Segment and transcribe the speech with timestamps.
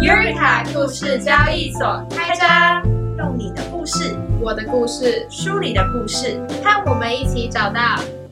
[0.00, 2.82] Eureka 故事交易所开张，
[3.18, 7.80] 用你的故事，我的故事，书里的故事，和我们一起找到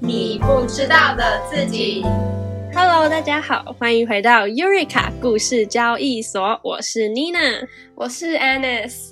[0.00, 2.02] 你不知道的自己。
[2.74, 7.66] Hello，大家好，欢迎回到 Eureka 故事交易所，我是 Nina。
[7.94, 9.10] 我是 Anis，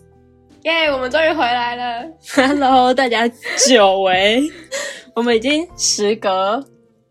[0.62, 2.08] 耶我们终于回来了。
[2.34, 3.28] Hello，大家
[3.68, 4.42] 久违，
[5.14, 6.64] 我们已经时隔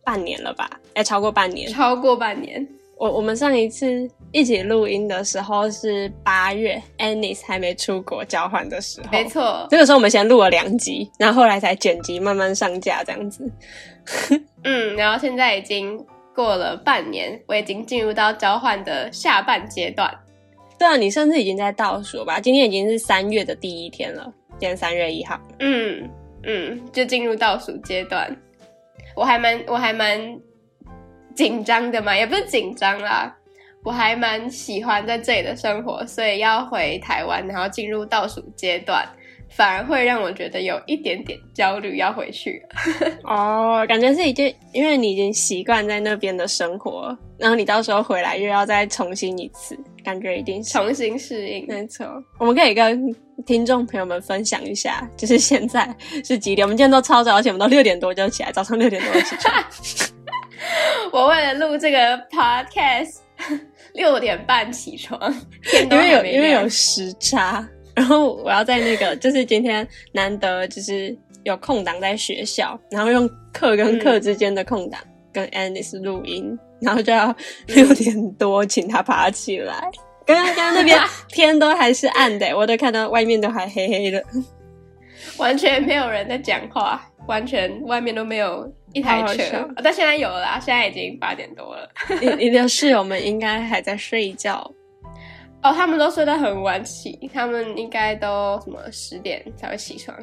[0.03, 0.67] 半年了吧？
[0.95, 1.71] 哎，超过半年。
[1.71, 2.67] 超过半年，
[2.97, 9.07] 我我们上一次一起录音的时候是八月，Anis 还没出国交换的时候。
[9.09, 9.23] 没。
[9.29, 13.49] 错，这个时候我们先录了两集，然后后来才剪辑，慢慢上架这样子。
[14.65, 15.97] 嗯，然后现在已经
[16.35, 20.13] 过了半年，我已经进入到交换的下半阶段。
[20.77, 22.37] 对啊，你甚至已经在倒数吧？
[22.37, 25.39] 今天已经是三月的第一天了，今天三月一号。
[25.59, 26.09] 嗯
[26.43, 28.35] 嗯，就进入倒数阶段。
[29.15, 30.19] 我还蛮我还蛮
[31.33, 33.33] 紧张的嘛，也不是紧张啦，
[33.85, 39.07] 我还蛮喜欢在这里的生活，所以要回台湾，然后进入倒数阶段，
[39.47, 42.59] 反而会让我觉得有一点点焦虑，要回去。
[43.23, 50.71] 哦，感觉是已经，因为你已经习惯在那边的生活，然后你到时候回来又要再重新一次，感觉一定是。
[50.71, 51.67] 重新适应。
[51.67, 52.07] 没错，
[52.39, 56.65] 我们可以跟听众朋友们分享一下，就是现在是几点？
[56.65, 59.53] 我们今天都超早，而且我们都六点多就起来，早上六点多就起床。
[61.13, 63.17] 我为了录这个 podcast，
[63.95, 65.19] 六点半起床，
[65.89, 74.99] 因为有因为有时差， 然后我要在那个就是今天难得就是有空档在学校，然后用课跟课之间的空档、
[75.33, 77.35] 跟 Anis 录音，然后就要
[77.67, 79.89] 六点多请他爬起来。
[80.25, 84.23] 刚刚刚刚那边天都还是暗的，我都看到外面都还黑黑的。
[85.37, 91.87] 完全没有人在讲话，完全外面都没有一台车但现在有了啦，现在已经八点多了。
[92.21, 94.71] 你你的室友们应该还在睡觉，
[95.61, 100.17] 哦，他们都睡得很晚起，他们应该都什么十点才会起床，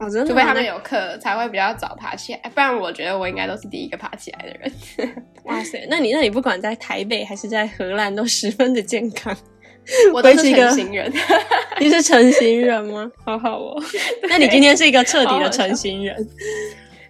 [0.00, 0.26] 哦，真的？
[0.26, 5.14] 除非他们有课才会比较早爬起来，不然我觉得我应该都是第一个爬起来的人。
[5.46, 9.34] 哇塞，那你那你不管在台北还是在荷兰，都十分的健康。
[10.12, 11.12] 我都是一个成型人，
[11.78, 13.08] 你是成型人吗？
[13.24, 13.80] 好好哦。
[14.28, 16.28] 那你今天是一个彻底的成型人。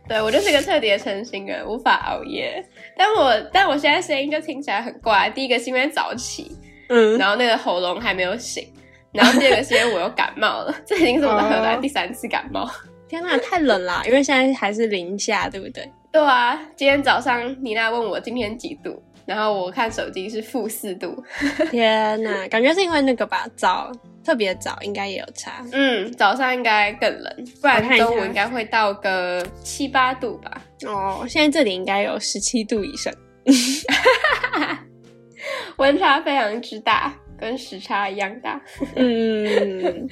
[0.08, 2.64] 对我就是一个彻底的成型人，无法熬夜。
[2.96, 6.56] 但我但我现在声音就听起来很怪，第一个是因为早起，
[6.88, 8.72] 嗯，然后那个喉咙还没有醒，
[9.12, 12.70] 然后第二个是因为我又感冒了， 这已经是我的荷兰哦第三次感冒。
[13.08, 14.02] 天呐，太冷啦！
[14.04, 15.88] 因为现在还是零下，对不对？
[16.10, 21.22] 对啊，今天早上妮娜问我今天几度，然后我看手机是负四度。
[21.70, 23.90] 天呐，感觉是因为那个吧，早
[24.24, 25.64] 特别早，应该也有差。
[25.72, 30.62] 嗯，早上应该更冷，不然中午应该会到个七八度吧。
[30.86, 33.12] 哦，现在这里应该有十七度以上。
[35.76, 38.60] 温差非常之大，跟时差一样大。
[38.94, 40.08] 嗯，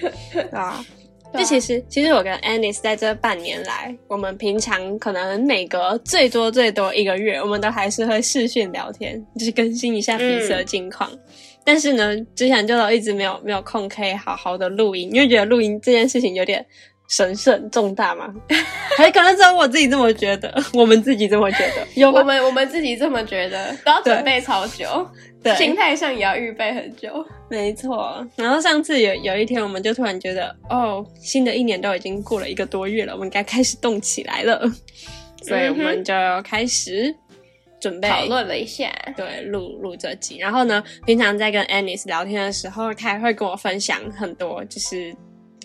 [0.52, 0.84] 啊。
[1.34, 11.10] 对啊就其实，其实我跟 Anis 在这半年来，我们平常可能每隔最多最多一个月，我们都还是会视讯聊天，就是更新一下彼此的近况。
[11.64, 16.64] 但是呢，之前就都一直没有没有空可以好好的录音，因为觉得录音这件事情有点
[17.16, 18.34] 神圣重大吗，
[18.98, 22.10] 还可能只有我自己这么觉得， 我们自己这么觉得， 有？
[22.10, 25.08] 我们我们自己这么觉得，都要准备超久，
[25.40, 25.54] 对。
[25.54, 27.24] 心态上也要预备很久。
[27.48, 34.60] 没错，然后上次有有一天，我们就突然觉得，哦，新的一年都已经过了一个多月了，我们该开始动起来了，
[35.42, 37.14] 所以我们就开始
[37.80, 38.08] 准备。
[38.08, 40.38] 讨论了一下，对录录这集。
[40.38, 45.14] 然后呢，平常在跟 Anis 聊天的时候，他也会跟我分享很多，就是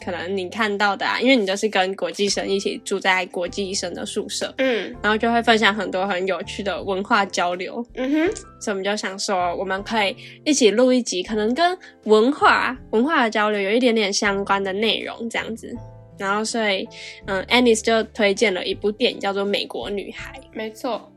[0.04, 7.86] 可能你看到的啊，因为你都是跟国际生一起住在国际生的宿舍，嗯然后就会分享很多很有趣的文化交流。
[7.96, 15.76] 嗯哼，所以我们就想说，我们可以一起录一集，可能跟文化文化的交流有一点点相关的内容，这样子。
[16.18, 16.86] 然后，所以，
[17.28, 20.34] 嗯，Anis 就推荐了一部电影，叫做《美国女孩》。
[20.52, 21.10] 没错。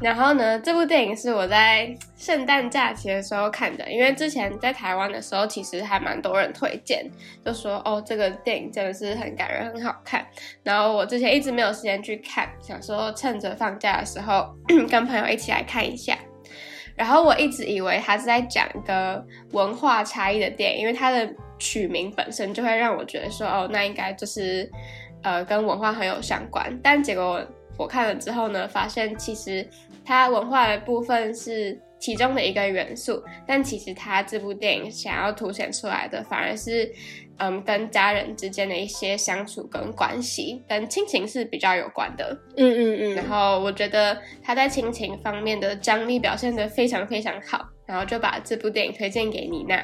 [0.00, 7.04] 然后呢，这部电影是我在圣诞假期的时候看的，因为之前在台湾的时候，其实还蛮多人推荐，
[7.44, 10.26] 就说哦，这个电影真的是很感人，很好看。
[10.62, 14.48] 然后我之前一直没有时间去看，想说趁着放假的时候
[14.90, 16.16] 跟朋友一起来看一下。
[16.96, 19.22] 然后我一直以为他是在讲一个
[19.52, 24.70] 文化差异的电影，因为它的取名本身就会让我觉得说，哦，那应该就是
[25.22, 26.78] 呃跟文化很有相关。
[26.82, 27.42] 但结果
[27.78, 29.66] 我看了之后呢，发现其实
[30.10, 36.90] 它文化的部分是其中的一个元素，但其实它这部电影想要凸显出来的，反而是
[37.38, 42.36] 嗯跟家人之间的一些相处跟关系，跟亲情是比较有关的。
[42.56, 49.76] 嗯嗯嗯然嗯，后我觉得他在亲情方面的张力表现得非常非常好，然后就把这部电影推荐给妮娜。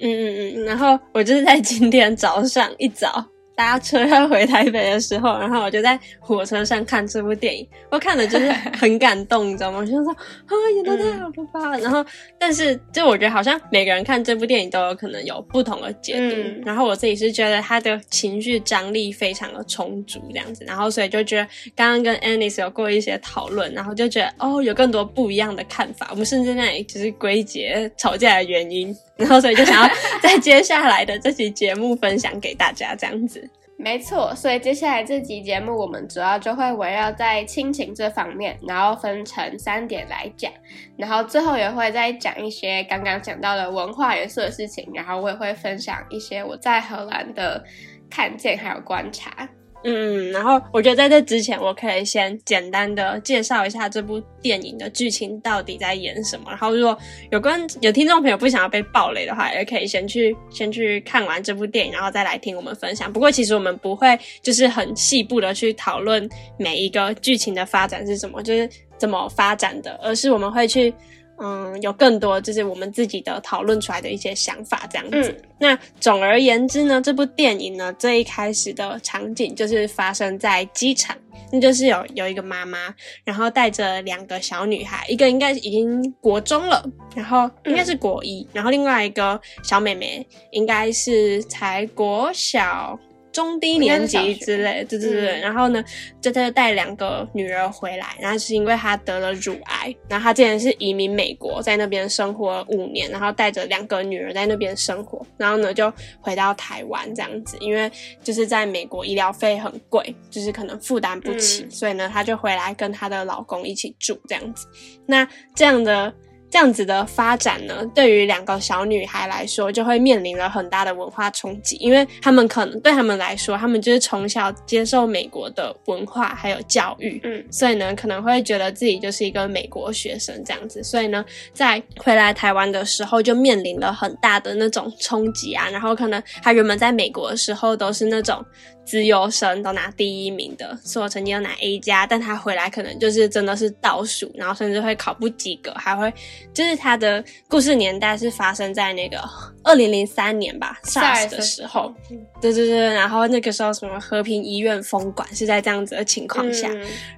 [0.00, 3.24] 嗯嗯嗯，然后我就是在今天早上一早。
[3.54, 9.78] 搭车要回台北的时候，然后我就在火车上看这部电影，我看的就是很感动，你知道吗？
[9.80, 11.78] 我就说啊，演的太好了吧！
[11.78, 12.04] 然后，
[12.38, 16.64] 但是就我觉得好像每个人看这部电影都有可能有不同的解读。
[16.64, 26.08] 然后我自己是觉得他的情绪张力非常的充足，这样子，然后所以就觉得刚刚跟 Anis 有过一些讨论，然后就觉得哦，有更多不一样的看法。
[26.10, 28.96] 我们甚至那里就是归结吵架的原因。
[29.16, 29.90] 然后，所以就想要
[30.22, 33.48] 在接下来的这期节目分享给大家，这样子。
[33.78, 40.52] 没错，所以接下来这集节目，我们主要就会围绕在亲情这方面，然后分成三点来讲，
[40.96, 47.64] 然后最后也会再讲一些刚刚讲到的文化元素的事情，然后我也会分享一些我在荷兰的
[48.08, 49.48] 看见还有观察。
[49.84, 56.44] 嗯，然后我觉得在这之前，我可以先简单的介绍一下这部电影的剧情到底在演什么。
[56.48, 56.96] 然后如果
[57.30, 63.12] 有关有听众朋友不想要被暴雷的话，也可以先去先去看完这部电影，然后再来听我们分享。
[63.12, 70.94] 不过其实我们不会就是很细部的去讨论每一个剧情的发展是什么，就是怎么发展的，而是我们会去。
[71.38, 75.36] 嗯，有更多就是我们自己的讨论出来的一些想法这样子。
[75.58, 81.16] 那总而言之呢，这部电影呢，最一开始的场景就是发生在机场，
[81.50, 82.94] 那就是有有一个妈妈，
[83.24, 86.84] 然后带着两个小女孩，一个应该已经国中了，
[87.14, 92.98] 然后应该是国一，然后另外一个小妹妹应该是才国小。
[93.32, 95.82] 中低年级之类，对对对，然后呢，
[96.20, 107.90] 就他就带两个女儿回来，然后是因为他得了乳癌，然后他之前是移民美国，在那边生活五年，然后带着两个女儿在那边生活，然后呢就回到台湾这样子，因为
[108.22, 114.66] 就是在美国医疗费很贵，就是可能负担不起，所以呢他就回来跟他的老公一起住这样子，
[115.06, 116.12] 那这样的。
[116.52, 138.44] 这样子的发展呢，对于两个小女孩来说，就会面临了很大的文化冲击，因为他们可能对他们来说，他们就是从小接受美国的文化还有教育，嗯，所以呢，可能会觉得自己就是一个美国学生这样子，所以呢，在回来台湾的时候，就面临了很大的那种冲击啊，然后可能他原本在美国的时候都是那种。
[138.84, 146.12] 自优生都拿第一名的，所有成绩都拿 A 加，但他回来可能就是真的是倒数，然后甚至会考不及格，还会
[146.52, 149.22] 就是他的故事年代是发生在那个
[149.62, 151.94] 二零零三年吧，SARS 的时候，
[152.40, 156.68] 对对对，然后那个时候什么和平医院封管是在这样子的情况下，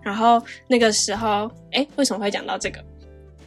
[0.02, 2.84] 然后那个时候，哎，为什么会讲到这个？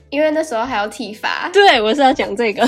[0.09, 2.65] 因为那时候还有体罚，对我是要讲这个，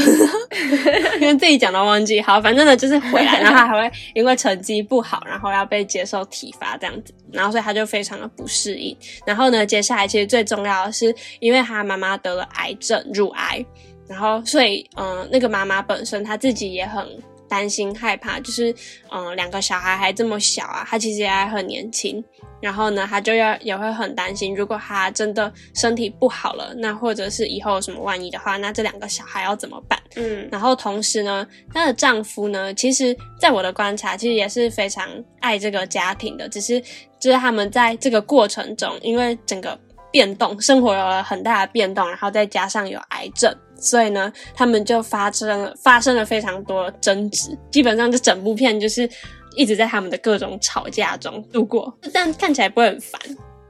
[1.22, 2.20] 因为自己讲到忘记。
[2.22, 8.96] 好，反正呢就是回来，然后还会因为成绩不好，然后要被接受体罚这样子，然后所以他就非常的不适应。
[9.26, 13.66] 然后呢，接下来其实最重要的是，因为他妈妈得了癌症，乳癌，
[14.08, 17.06] 然后所以嗯，那个妈妈本身她自己也很。
[17.50, 18.74] 担心害怕，就是
[19.12, 22.24] 嗯，两个小孩还这么小啊，他其实也还很年轻。
[22.62, 29.98] 然后呢，他就要也会很担心，如果他真的身体不好了，那或者是以后有什么万一的话，那这两个小孩要怎么办？
[30.16, 30.48] 嗯。
[30.52, 35.08] 然后同时呢，她的丈夫呢，其实在我的观察，其实也是非常
[35.40, 36.82] 爱这个家庭的，只是
[37.18, 39.80] 就是他们在这个过程中，因为整个
[40.12, 43.56] 变动，生活有了很大的变动，然后再加上有癌症。
[43.80, 49.10] 所以呢，他们就发生了发生了非常多争执，基本上这整部片就是
[49.56, 53.20] 一直在他们的各种吵架中度过，但看起来不会很烦。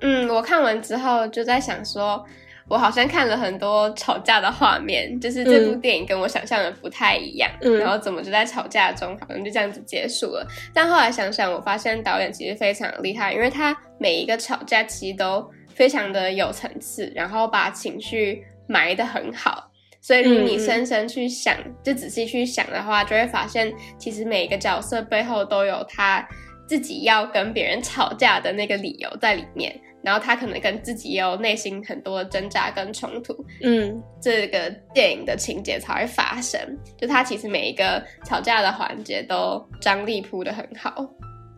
[0.02, 2.24] 嗯，我看完之后就在想说，
[2.68, 7.50] 我好像看了很多吵架的画面，就是这部电影跟我想象的不太一样。
[7.62, 10.48] 嗯，然后怎么就在吵架中，好像就这样子结束了。
[10.74, 19.69] 但后来想想，我发现导演其实非常厉害，因为他每一个吵架其实都非常的有层次，然后把情绪埋得很好。
[20.02, 26.28] 所以，如果你深深去想，就仔细去想的话，就会发现，其实每一个角色背后都有他
[26.68, 29.80] 自己要跟别人吵架的那个理由在里面。
[30.02, 33.36] 然后他可能跟自己也有内心很多的挣扎跟冲突。
[33.62, 36.58] 嗯，这个电影的情节才会发生。
[36.98, 41.06] 就他其实每一个吵架的环节都张力铺的很好。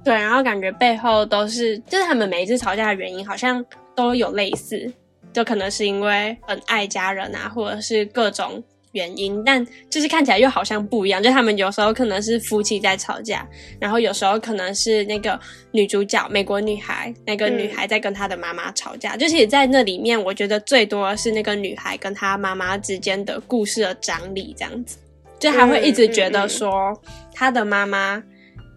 [0.04, 3.64] 对，然后感觉背后都是，就是他们每一次吵架的原因好像
[3.96, 4.92] 都有类似。
[5.34, 11.24] 就可能是因为很爱家人啊，或者是各种原因，但就是看起来又好像不一样。
[11.24, 13.48] 就他们有时候可能是夫妻在吵架，
[13.80, 15.40] 然后有时候可能是那个
[15.72, 19.16] 女主角美国女孩那个女孩在跟她的妈妈吵架。
[19.16, 24.98] 就其实，在那里面，我觉得最多是那个女孩跟她妈妈之间的故事的张力这样子，
[25.40, 27.02] 就还会一直觉得说
[27.34, 28.22] 她的妈妈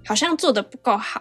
[0.06, 1.20] 好像做的不够好，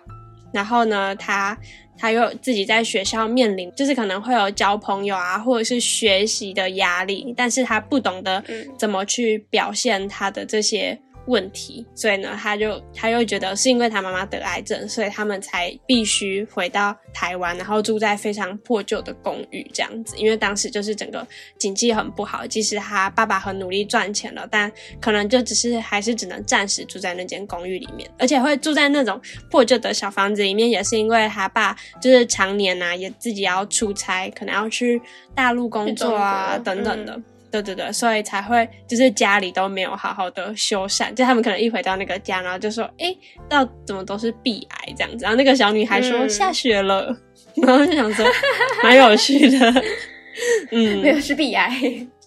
[0.54, 1.58] 然后呢，她。
[2.04, 8.44] 他又自己在学校面临，就是可能会有交朋友啊，或者是学习的压力，但是他不懂得
[8.78, 20.16] 怎么去表现他的这些问题，所以呢，他就他又觉得是因为他妈妈得癌症，所以他们才必须回到台湾，然后住在非常破旧的公寓这样子。
[20.18, 21.26] 因为当时就是整个
[21.58, 35.02] 经济很不好，即使他爸爸很努力赚钱了，但可能就只是还是只能暂时住在那间公寓里面，而且会住在那种破旧的小房子里面，也是因为他爸就是常年呐、也自己要出差，可能要去
[35.34, 37.20] 大陆工作啊等等的。
[37.62, 43.16] 对对对，所以才会就是家里都没有好好的修缮，就他们可能一回到那个家，然后就说，哎，
[43.48, 47.16] 到怎么都是壁癌这样子，然后那个小女孩说、嗯下雪了，
[47.56, 48.26] 然后就想说
[48.82, 49.84] 蛮有趣的，
[50.72, 51.72] 嗯，没有是必癌。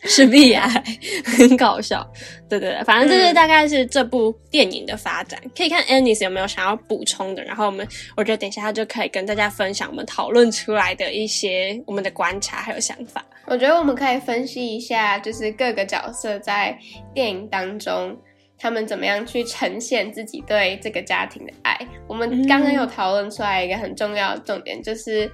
[0.02, 0.84] 是壁癌，
[1.24, 2.06] 很搞笑。
[2.48, 13.24] 对对对，反正就是大概是这部电影的发展，可以看 Anis 有没有想要补充的，然后我们我觉得等一下就可以跟大家分享我们讨论出来的一些我们的观察还有想法。
[13.48, 16.76] 我觉得我们可以分析一下，就是各个角色在
[17.14, 18.16] 电影当中，
[18.58, 21.78] 他们怎么样去呈现自己对这个家庭的爱。
[22.08, 25.30] 我们刚刚有讨论出来一个很重要的重点，就是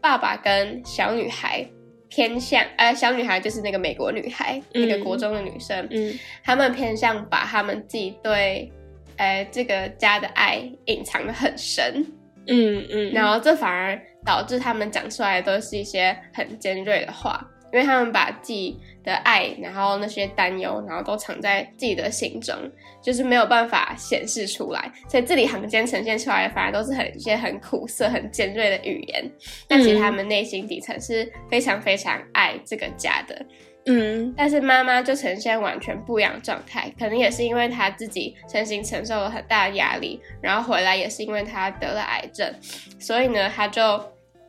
[0.00, 1.66] 爸爸跟小女孩
[2.08, 8.72] 偏向，呃，小女孩就是那个美国女孩，嗯那个国中的女生，嗯他们偏向把他们自己对，
[9.16, 12.04] 呃，这个家的爱隐藏的很深。
[12.46, 22.54] 嗯嗯，然后这反而导致他们讲出来的都是一些很尖锐的话，因为他们把自己的爱，然后那些担忧，然后都藏在自己的心中，
[23.02, 29.30] 就是没有办法显示出来，所以字里行间呈现出来的反而都是很一些很苦涩、很尖锐的语言，
[29.68, 33.46] 但其实他们内心底层是非常非常爱这个家的。
[33.86, 42.54] 嗯但是妈妈就呈现完全不一样的状态，可能也是因为她自己身心承受了很大的压力，然后回来也是因为她得了癌症，
[42.98, 43.98] 所以呢，她就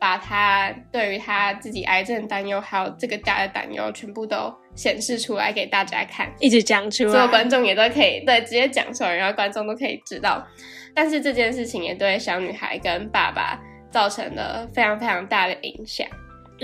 [0.02, 10.44] 把他对于他自己癌症的担忧，还有这个家的担忧，全部都显示出来给大家看，一直讲出来所有，观众也都可以对直接讲出来，然后观众都可以知道。
[10.92, 13.56] 但是这件事情也对小女孩跟爸爸
[13.92, 16.04] 造成了非常非常大的影响。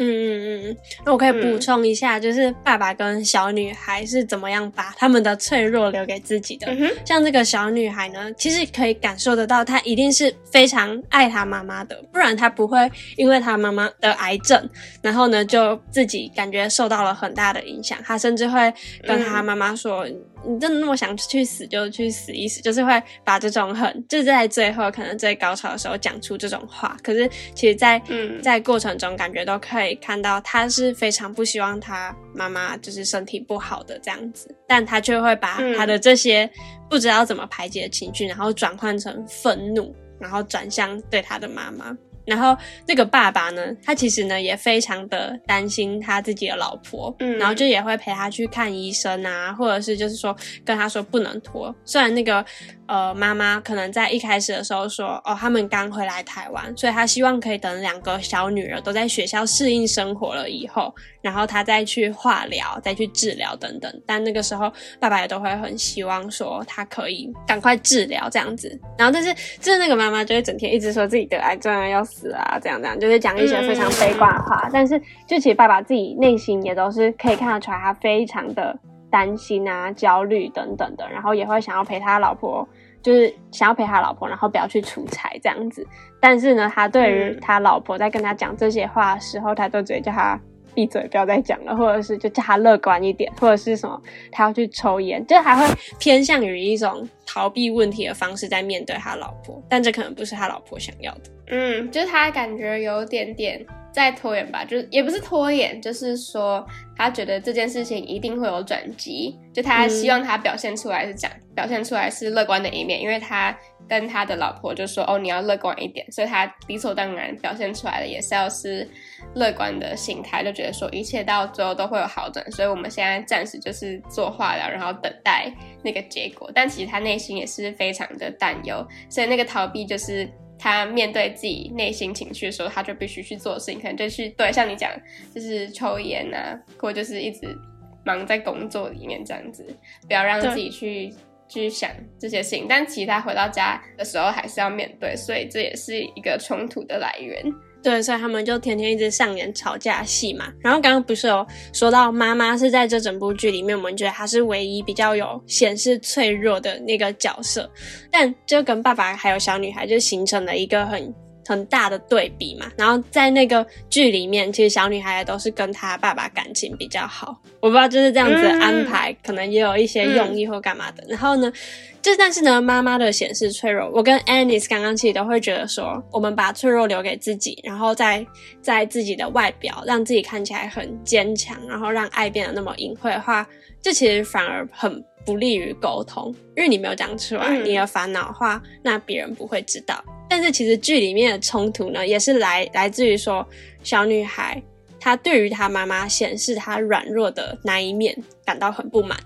[0.01, 6.69] 嗯嗯嗯，那我可以补嗯充一下，就是爸爸跟小女孩是怎么样把他们的脆弱留给自己的。
[6.69, 14.69] 嗯，像这个小女孩呢，其实可以感受得到，她一定是非常爱她妈妈的，不然她不会因为她妈妈的癌症，
[15.03, 17.99] 然后呢就自己感觉受到了很大的影响。
[18.05, 20.07] 她甚至会跟她妈妈说
[20.45, 26.97] ：“你真的那么想去死就去死一死。”就是会把这种很就是在最后可能最高潮的时候讲出这种话。
[27.03, 36.49] 可是其实在，嗯在过程中感觉都可以看到，他是非常不希望他妈妈就是身体不好的这样子，但他却会把他的这些
[36.91, 41.97] 不知道怎么排解的情绪，然后转换成愤怒，然后转向对他的妈妈。
[42.29, 42.57] 然后
[42.87, 51.75] 那个爸爸呢，他其实呢也非常的担心他自己的老婆，嗯然后就也会陪他去看医生啊，或者是就是说跟他说不能拖。
[51.85, 52.45] 虽然那个
[52.89, 64.03] 呃妈妈可能在一开始的时候说哦他们刚回来台湾，所以他希望可以等两个小女儿都在学校适应生活了以后，然后他再去化疗、再去治疗等等。
[64.07, 68.69] 但那个时候爸爸也都会很希望说他可以赶快治疗这样子。
[68.97, 74.69] 然后但是就是那个妈妈就会整天一直说自己得癌症啊要死啊这样这样，就是讲一些非常悲观的话。
[74.73, 78.75] 但是就其实爸爸自己内心也都是可以看得出来，他非常的
[79.11, 82.67] 担心啊、焦虑等等的，然后也会想要陪他老婆。
[83.03, 85.87] 就是想要陪他老婆，然后不要去出差这样子。
[86.21, 90.39] 但是呢，他对于嗯他老婆在跟他讲这些话的时候，他都直接叫他
[90.75, 94.01] 闭嘴，不要再讲了，或者是就叫他乐观一点，或者是什么
[94.31, 95.67] 他要去抽烟，就还会
[95.99, 99.63] 偏向于一种逃避问题的方式在面对他老婆。
[99.69, 101.23] 但这可能不是他老婆想要的。
[101.49, 103.65] 嗯，就是他感觉有点点
[103.99, 113.57] 在拖延吧，就是也不是拖延，就是说他觉得这件事情一定会有转机，就他嗯希望他表现出来是讲、表现出来是乐观的一面，因为他
[113.89, 118.89] 跟他的老婆就说哦你要乐观一点，所以他理所当然表现出来的也是要是
[119.35, 125.53] 乐观的心态，就觉得说一切到最后都会有好转，所以我们现在暂时就是做化疗，然后等待
[125.83, 130.29] 那个结果，但其实他内心也是非常的担忧，所以那个逃避就是。
[130.59, 134.91] 他面对自己内心情绪的时候，他就必须去做事情，可能就是对像你讲，
[135.35, 137.57] 就是抽烟啊，或就是一直
[138.05, 139.65] 忙在工作里面这样子，
[140.07, 141.15] 不要让自己去
[141.49, 142.67] 去想这些事情。
[142.69, 147.43] 但其实他回到家的时候还是要面对，所以这也是一个冲突的来源。
[147.83, 150.53] 对，所以他们就天天一直上演吵架戏嘛。
[150.61, 157.71] 然后刚刚不是有说到妈妈是在这整部剧里面，我们觉得她是唯一比较有显示脆弱的那个角色，
[158.11, 161.15] 但就跟爸爸还有小女孩就形成了一个很
[161.49, 162.71] 很大的对比嘛。
[162.77, 167.41] 然后在那个剧里面，其实小女孩都是跟她爸爸感情比较好。
[167.61, 171.03] 我不知道就是这样子安排，可能也有一些用意或干嘛的。
[171.09, 171.53] 然后呢，
[172.01, 178.25] 就但是呢，妈妈的显示脆弱，我跟 Anis 刚刚其实都会觉得说，我们把脆弱留给自己，然后在
[178.63, 183.45] 在自己的外表让自己看起来很坚强，然后让爱变得那么隐晦的话，
[183.81, 190.03] 这其实反而很不利于沟通，因为你没有讲出来你的烦恼话，那别人不会知道。
[190.29, 193.47] 但是其实剧里面的冲突呢，也是来来自于说
[193.83, 194.63] 小女孩。
[195.01, 199.17] 她对于她妈妈显示她软弱的那一面感到很不满，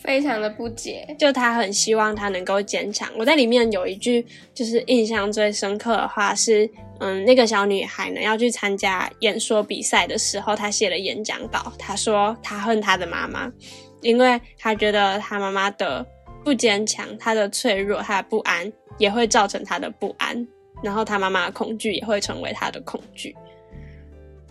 [0.00, 1.14] 非常的不解。
[1.18, 3.10] 就她很希望她能够坚强。
[3.18, 4.24] 我在里面有一句
[4.54, 11.72] 就是印象最深刻的话是，嗯，那个小女孩呢要去参加演说比赛的时候，她写了演讲稿。
[11.76, 13.52] 她说她恨她的妈妈，
[14.02, 16.06] 因为他觉得他妈妈的
[16.44, 20.46] 不坚强，他的脆弱，他的不安也会造成他的不安，
[20.82, 23.34] 然后他妈妈的恐惧也会成为他的恐惧。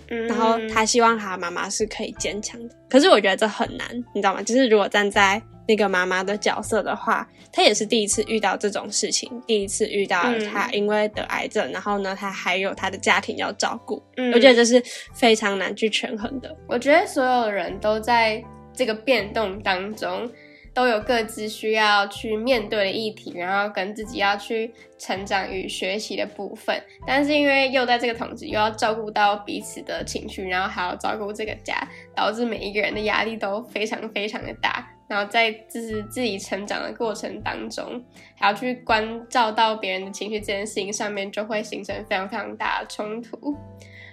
[0.10, 4.42] 嗯然后他希望他妈妈是可以坚强的，可是我觉得这很难，你知道吗？
[4.42, 14.02] 就是如果站在那个妈妈的角色的话，她也是第一次遇到这种事情，第一次遇到她因为得癌症，然后呢，她还有她的家庭要照顾，
[14.34, 14.82] 我觉得这是
[15.14, 16.56] 非常难去权衡的。
[16.70, 18.42] 我觉得所有人都在
[18.78, 20.32] 这个变动当中。
[20.74, 26.80] 都有各自需要去面对的议题，然后跟自己要去成长与学习的部分。
[27.04, 31.76] 但是因为又在这个同时，又要照顾到彼此的情绪，然后还要照顾这个家，
[32.16, 34.88] 导致每一个人的压力都非常非常的大。
[35.10, 38.00] 然后在就是自己成长的过程当中，
[38.36, 43.58] 还要去关照到别人的情绪这件事情上面，就会形成非常非常大的冲突。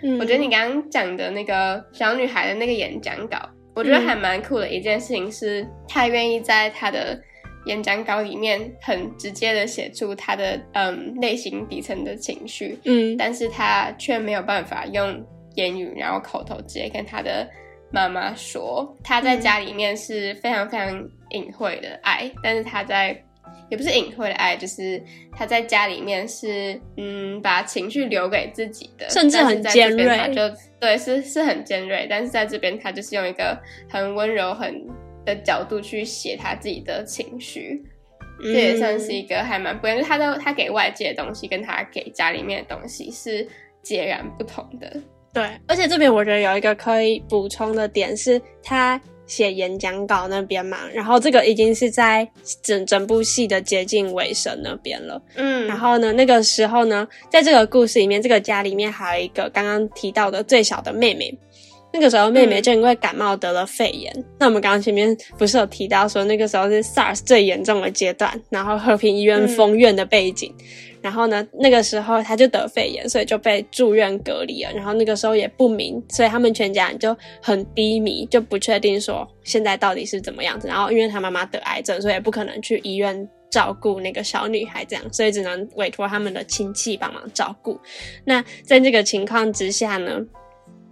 [0.03, 3.39] 嗯，我觉得你刚刚讲的那个小女孩的那个演讲稿。
[3.75, 7.21] 我觉得还蛮酷的一件事情是，他愿意在他的
[7.67, 15.25] 演讲稿里面很直接的写出他的嗯内心底层的情绪，嗯，但是他却没有办法用
[15.57, 17.49] 言语，然后口头直接跟他的
[17.91, 23.21] 妈妈说，他在家里面是非常非常隐晦的爱，但是他在。
[23.75, 25.03] 也不是隐晦的爱，就是
[25.33, 30.17] 他在家里面是嗯，把情绪留给自己的，甚至很尖锐。
[30.17, 30.41] 他就
[30.79, 33.59] 对，是是很尖锐，但是在这边他就是用一个
[33.91, 34.87] 很温柔、很
[35.27, 37.83] 的角度去写他自己的情绪，
[38.41, 39.99] 这也算是一个还蛮不一样。
[39.99, 43.45] 就他的他给外界的东西跟他给家里面的东西是
[43.83, 44.97] 截然不同的。
[45.33, 49.01] 对，而且这边我觉得有一个可以补充的点是，他。
[49.27, 52.29] 写演讲稿那边嘛，然后这个已经是在
[52.63, 55.21] 整整部戏的接近尾声那边了。
[55.37, 61.37] 嗯，然后呢，那个时候呢，在这个故事里面，这个家里面还有一个刚刚提到的最小的妹妹。
[61.93, 64.13] 那个时候妹妹就因为感冒得了肺炎。
[64.37, 70.53] 那我们刚刚前面不是有提到说，那个时候是 SARS 最严重的阶段，然后和平医院封院的背景。
[71.05, 74.73] 然后呢，那个时候他就得肺炎，所以就被住院隔离了。
[74.73, 80.67] 然后那个时候也不明，所以他们全家人就很低迷，就不确定说现在到底是怎么样子。
[80.67, 87.79] 然后因为他妈妈得癌症，所以也不可能去医院照顾那个小女孩，这样，所以只能委托他们的亲戚帮忙照顾。
[88.25, 90.19] 那在这个情况之下呢，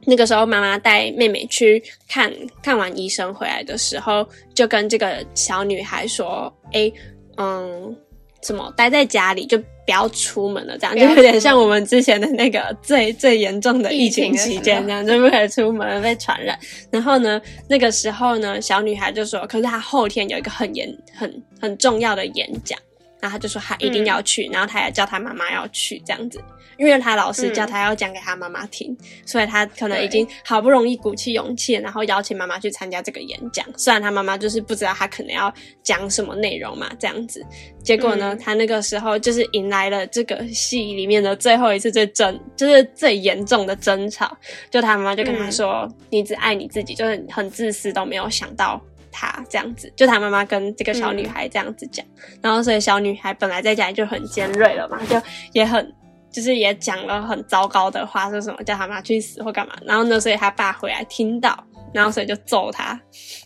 [0.04, 2.30] 那个时候妈妈带妹妹去看
[2.62, 6.92] 看完医生回来的时候，就跟这个小女孩说：“哎，
[7.38, 7.96] 嗯。”
[8.44, 16.58] 什么待在家里就不要出门了，这样就有点像我们之前的那个最最严重的疫情期间，这样就不可以出门被传染。
[16.90, 22.78] 然后呢，那个时候呢，小女孩就说：“可是她后天有一个很严、很很重要的演讲。”
[23.22, 26.42] 然后他就说他一定要去，然后他也叫他妈妈要去这样子，
[26.76, 33.64] 因为他老师叫他要讲给他妈妈听，所以他可能已经好不容易鼓起勇气，然后邀请妈妈去参加这个演讲。
[33.76, 35.54] 虽然他妈妈就是不知道他可能要
[35.84, 37.46] 讲什么内容嘛，这样子。
[37.84, 44.36] 结果呢，他那个时候就是迎来了这个戏里面的最后一次最争，就是最严重的争吵。
[44.68, 52.04] 就他妈妈就跟他说：“你只爱你自己，就是很自私，都没有想到。”他这样子，就他妈妈跟这个小女孩这样子讲，
[52.40, 55.20] 然后所以小女孩本来在家里就很尖锐了嘛，就
[55.52, 55.94] 也很
[56.30, 61.64] 就是也讲了很糟糕的话，说什么叫他妈去死或干嘛，然后呢，所以他爸回来听到。
[61.92, 62.98] 然后所以就揍他，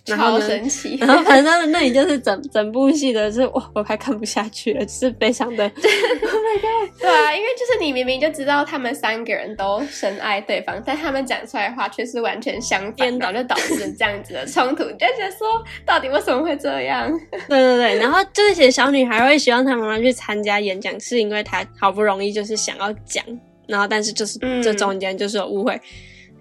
[0.04, 0.96] 超神奇。
[1.00, 5.64] 然后反正那里就是整整部戏的，是哇，我快看不下去了，就是非常的。
[5.64, 7.00] Oh my god！
[7.00, 14.84] 对啊，因为就是你明明就知道他们三个人都深爱对方，但他们讲出来的话却是完全相反，导就导致这样子的冲突。
[14.84, 17.10] 你就觉得说，到底为什么会这样？
[17.48, 23.24] 对对对，然后就是其实小女孩会希望她妈妈去参加演讲，是因为她好不容易就是想要讲，
[23.66, 25.80] 然后但是就是这中间就是有误会。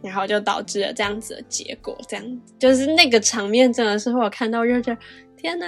[0.05, 5.01] 然后就导致了这样子的结果，这样就是那个场面真的是我看到就觉得
[5.35, 5.67] 天哪，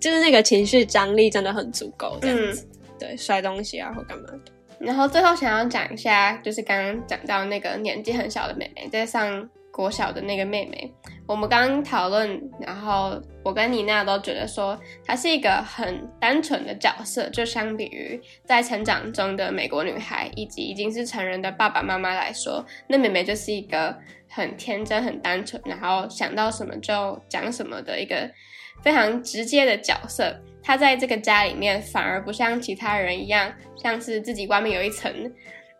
[0.00, 2.66] 就是那个情绪张力真的很足够，这样子，
[2.98, 4.38] 对，摔东西啊或干嘛的，
[4.78, 10.92] 然后最后想要讲一下，就是刚刚讲到那个年纪很小的妹妹，在上国小的那个妹妹，
[11.26, 23.96] 我们刚刚讨论，然后我跟妮娜都觉得说，她是一个很单纯的角色，就相比于在成长中的美国女孩以及已经是成人的爸爸妈妈来说，那妹妹就是一个
[24.28, 28.30] 很天真、很单纯，然后想到什么就讲什么的一个
[28.82, 30.38] 非常直接的角色。
[30.62, 35.10] 她在这个家里面反而不像其他人一样，像是自己外面有一层，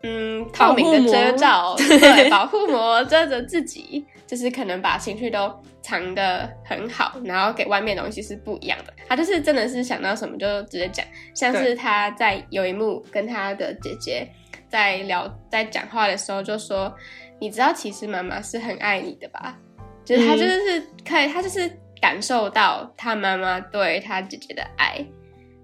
[0.05, 8.93] 嗯，透明的遮罩， 对，保护膜遮着自己，就是可能把情绪都藏得很好，然后给外面的东西是不一样的。
[9.09, 14.29] 他就是真的是想到什么就直接讲，像是他在有一幕跟他的姐姐
[14.69, 16.95] 在聊在讲话的时候就说
[17.41, 19.57] ：“你知道其实妈妈是很爱你的吧？”
[20.05, 21.71] 就是他就是可以，他就是。
[22.01, 25.03] 感受到他妈妈对他姐姐的爱，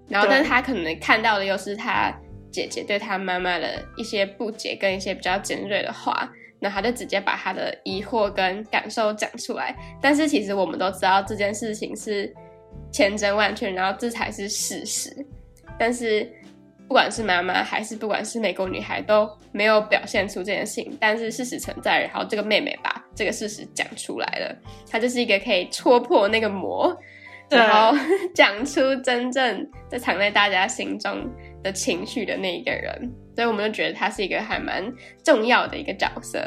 [0.07, 2.11] 然后，但是他可能看到的又是他
[2.51, 9.75] 姐姐对她妈妈的一些不解跟一些比较尖锐的话，那她就直接把她的疑惑跟感受讲出来。
[10.01, 12.31] 但是其实我们都知道这件事情是
[12.91, 15.15] 千真万确，然后这才是事实。
[15.79, 16.29] 但是。
[16.87, 24.53] 不管是妈妈还是不管是美国女孩都没有表现出这件事情，但是事实存在，然后这个妹妹把这个事实讲出来了，
[24.89, 26.93] 她就是一个可以戳破那个膜，
[27.49, 27.97] 然后
[28.35, 31.25] 讲出真正在藏在大家心中
[31.63, 34.91] 的情绪的那一个人，所以我们就觉得他是一个还蛮
[35.23, 36.39] 重要的一个角色。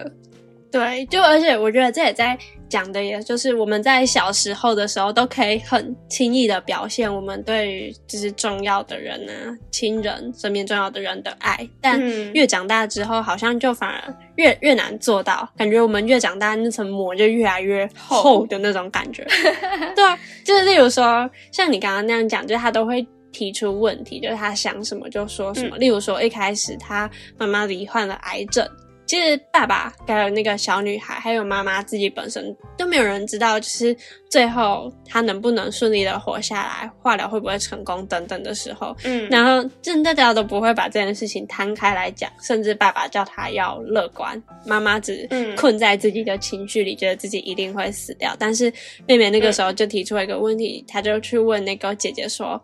[0.72, 2.36] 对，就而且我觉得这也在
[2.68, 19.24] 讲的，也就是我们在小时候的时候都可以很轻易的表现我们对于就是重要的人啊、亲人身边重要的人的爱，但越长大之后，好像就反而越越难做到，感觉我们越长大那层膜就越来越厚的那种感觉。
[19.94, 25.76] 对啊，就是例如说像你刚刚那样讲，就是他都会提出问题，就是他想什么就说什么。
[25.76, 28.66] 例如说一开始他妈妈罹患了癌症。
[29.06, 33.94] 其实爸爸还有那个小女孩，还有妈妈自己本身都没有人知道，就是
[34.30, 48.34] 最后他能不能顺利的活下来，化疗会不会成功等等的时候，嗯，然后真大家都不会把这件事情摊开来讲，甚至爸爸叫他要乐观，妈妈只困在自己的情绪里，觉得自己一定会死掉。
[48.38, 48.72] 但是
[49.06, 52.60] 妹妹那个时候就提出了一个问题，她就去问那个姐姐说。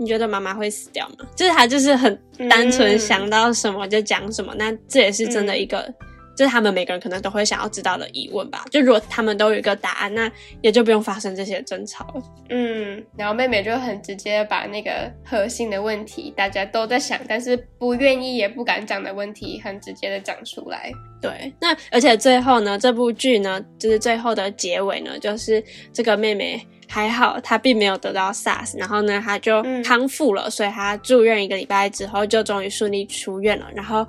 [0.00, 1.26] 你觉得妈妈会死掉吗？
[1.36, 5.92] 就是他就是很单纯想到什么就讲什么，那这也是真的一个，
[6.34, 8.64] 就是他们每个人可能都会想要知道的疑问吧。
[8.70, 10.32] 就如果他们都有一个答案，那
[10.62, 12.22] 也就不用发生这些争吵了。
[12.48, 20.90] 嗯，然后妹妹就很直接把那个核心的问题，大家都在想，但是不愿意也不敢讲的问题，很直接的讲出来。
[21.20, 26.66] 对，那而且最后呢，这部剧呢，就是最后的结尾呢，就是这个妹妹。
[26.92, 33.68] 还好，他并没有得到 SARS，然后呢，他就康复了，所以他住院一个礼拜之后，就终于顺利出院了。
[33.72, 34.04] 然后，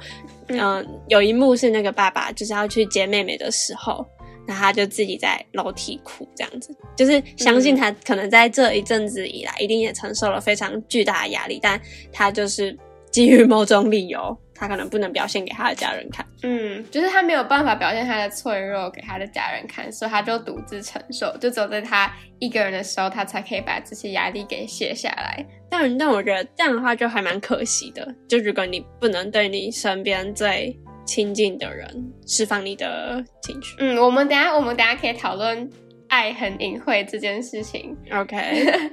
[0.47, 4.03] 嗯，有一幕是那个爸爸就是要去接妹妹的时候，
[4.47, 11.79] 那他就自己在楼梯哭，这样子，就是相信他可能在这一阵子以来，一定也承受了非常巨大的压力，但
[12.11, 12.75] 他就是
[13.11, 14.35] 基于某种理由。
[14.62, 25.43] 他可能不能表现给他的家人看，嗯，就是他没有办法表现他的脆弱给他的家人看，所以他就独自承受，就只有在他一个人的时候，他才可以把这些压力给卸下来。
[25.67, 35.67] 但但我觉得这样的话就还蛮可惜的，就如果你不能对你身边最亲近的人释放你的情绪，嗯，我们等下我们等下可以讨论
[36.08, 38.38] 爱很隐晦这件事情，OK。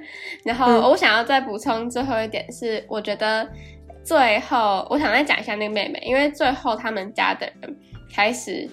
[0.46, 3.46] 然后我想要再补充最后一点是，我觉得。
[4.08, 7.76] 最后，我想再讲一下那个妹妹，因为最后他们家的人
[8.10, 8.66] 开始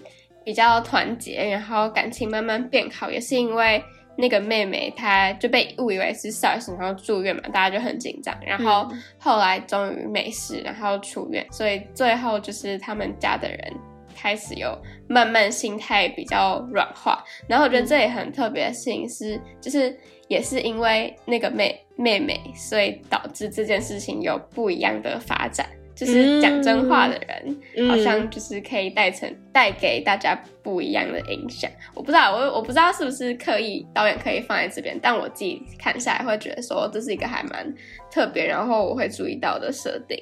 [0.45, 3.83] 比较团结，然后感情慢慢变好，也是因为
[4.15, 13.73] 那个妹妹她就被误以为是 SARS，然后住院嘛，大家就很紧张，然后后来终于没事，然后出院，所以最后就是他们家的人
[14.15, 14.75] 开始有
[15.07, 19.95] 慢慢心态比较软化，然后我觉得这也很特别的事情是，就是。
[20.27, 25.67] 也是因为那个妹妹妹，所以导致这件事情有不一样的发展。
[25.93, 31.69] 就是讲真话的人，好像就是可以带成带给大家不一样的影响。
[31.93, 37.71] 我不知道，我我不知道是不是刻意导演可以放在这边，但我自己看下来会觉得说这是一个还蛮
[38.11, 40.17] 特别，然后我会注意到的设定。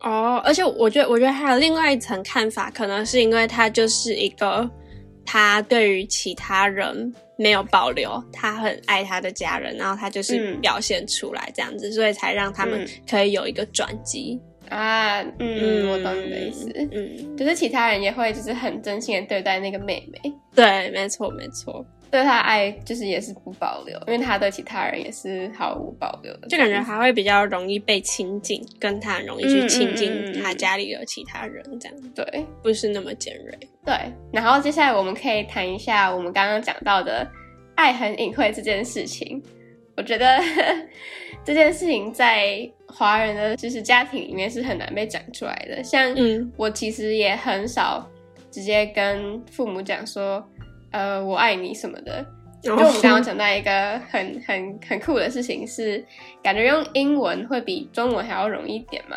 [0.00, 4.68] 哦，而且我觉得，我觉得还有另外一层看法，可能是因为他就是一个
[5.24, 7.14] 他对于其他人。
[7.40, 14.36] 没有保留，他很爱他的家人，然后他就是表现出来这样子，所以才让他们可以有一个转机
[14.68, 15.22] 啊。
[15.38, 16.68] 嗯，我懂你的意思。
[16.90, 20.34] 嗯，就是其他人也会就是很真心的对待那个妹妹。
[20.52, 21.86] 对，没错，没错。
[22.10, 33.58] 对他爱就是也是不保留，因为他对其他人也是毫无保留的，就感觉还会比较容易被亲近，跟他很容易去亲近嗯他家里的其他人，这样对不是那么尖锐。
[33.84, 33.94] 对。
[34.32, 37.26] 然后接下来我们可以谈一下我们刚刚讲到的
[37.74, 39.42] 爱很隐晦这件事情。
[39.96, 40.38] 我觉得
[41.44, 45.82] 这件事情在华人的就是家庭里面是很难被讲出来的。
[45.82, 48.08] 像嗯我其实也很少
[48.48, 50.46] 直接跟父母讲说，
[50.90, 52.24] 呃，我爱你什么的。
[52.60, 56.04] 就我们刚刚讲到一个很很很酷的事情是，
[56.42, 59.16] 感觉用英文会比中文还要容易一点嘛？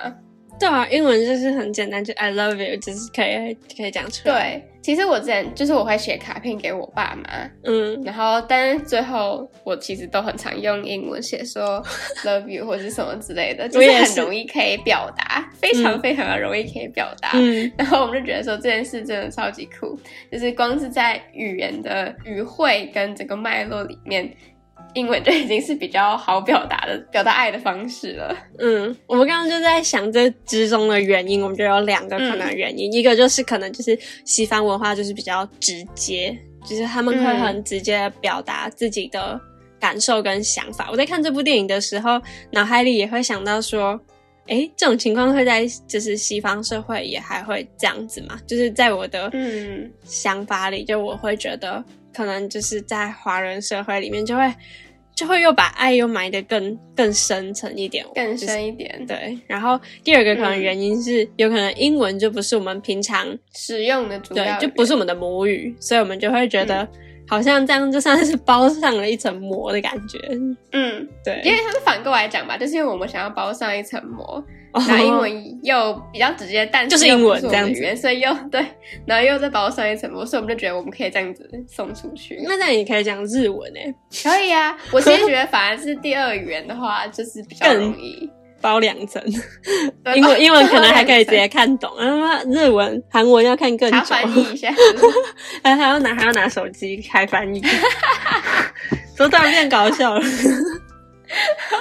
[0.61, 4.51] 对啊，英文就是很简单，就 I love you，就是可以可以讲出来。
[4.51, 11.83] 对，其实我之前就是我会写卡片给我爸妈，嗯，然后但是最后我其实都很常用英文写说
[12.23, 17.31] love you 或者是什么之类的，就是很我也是容易可以表达，非常嗯非常的容易可以表达。
[17.33, 19.99] 嗯，然后我们就觉得说这件事真的超级酷，
[20.31, 24.31] 就是光是在语言的语汇跟整个脉络里面，
[24.93, 28.35] 英文就已经是比较好表达的表达爱的方式了。
[28.59, 39.39] 嗯，我们刚刚就在想这之中的原因，我们觉得有两个可能的原因，一个就是可能就是西方文化就是比较直接，就是他们会很直接的表达自己的
[39.79, 40.89] 感受跟想法。
[40.91, 43.99] 我在看这部电影的时候，脑海里也会想到说，
[44.47, 48.37] 哎，这种情况会在就是西方社会也还会这样子嘛？
[48.45, 54.53] 就是在我的嗯想法里，就我会觉得可能就是在华人社会里面就会。
[55.13, 66.87] 就会又把爱又埋得更更深层一点，更深一点，对，然后第二个可能嗯原因是，有可能英文就不是我们平常使用的主对要，就不是我们的母语，所以我们就会觉得
[67.27, 70.17] 好像这样就算是包上了一层膜的感觉。
[70.71, 78.65] 嗯，对，因为它是反过来讲吧，就是因为我们想要包上一层膜，哦然后英文又比较直接，但就是英又不是我文这样子所以又对，
[79.05, 82.39] 然后又再把我上一层膜，所以我们就觉得我们可以这样子送出去。
[82.43, 88.29] 那这样也可以讲日文诶，可以啊，我其实觉得反而是第二语言的话，就是比较容易。
[88.61, 89.19] 包两层，
[90.03, 94.71] 对英文英文可能还可以直接看懂，然后日文、韩文要看更层久翻译一下。
[95.63, 97.59] 还还要拿还要拿手机开翻译，
[99.17, 100.23] 怎么突然变搞笑了？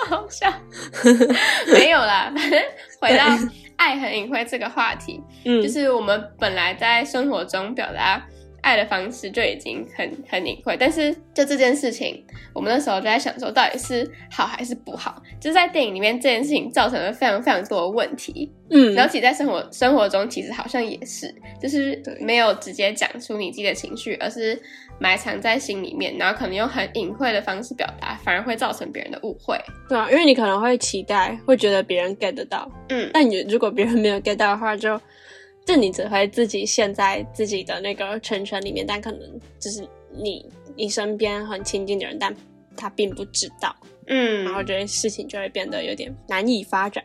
[0.08, 0.52] 好笑，
[1.72, 2.62] 没有啦，反正
[3.00, 3.24] 回到
[3.76, 8.22] 爱很隐晦这个话题，嗯，就是我们本来在生活中表达
[8.62, 12.22] 爱的方式就已经很很隐晦，但是就这件事情，
[12.54, 15.22] 我们那时候就在想说，到底是好还是不好？
[15.40, 18.94] 就是在电影里面这件事情造成了非常非常多的问题，嗯。
[18.94, 24.60] 然后其实在生活生活中其实好像也是，就是没有直接讲出你自己的情绪，而是
[25.00, 29.58] 埋藏在心里面，然后可能用很隐晦的方式表达，反而会造成别人的误会。
[29.88, 35.00] 对啊，因为你可能会期待，会觉得别人 get 得到，嗯，但你如果别人没有 get 到的话，就
[35.64, 39.20] 就你只会自己陷在自己的那个圈圈里面，但可能
[39.58, 40.44] 就是你
[40.76, 42.34] 你身边很亲近的人，但
[42.76, 43.74] 他并不知道，
[44.06, 47.02] 嗯，然后觉得事情就会变得有点难以发展，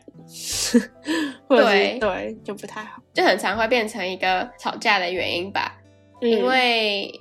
[1.48, 5.78] 或者是对对就不太好，就很常会变成一个吵架的原因吧。
[6.22, 7.12] 嗯因为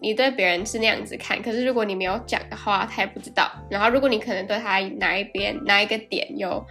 [0.00, 3.50] 你对别人是那样子看，可是如果你没有讲的话，他也不知道。
[3.68, 6.64] 然后如果你可能对他哪一边哪一个点有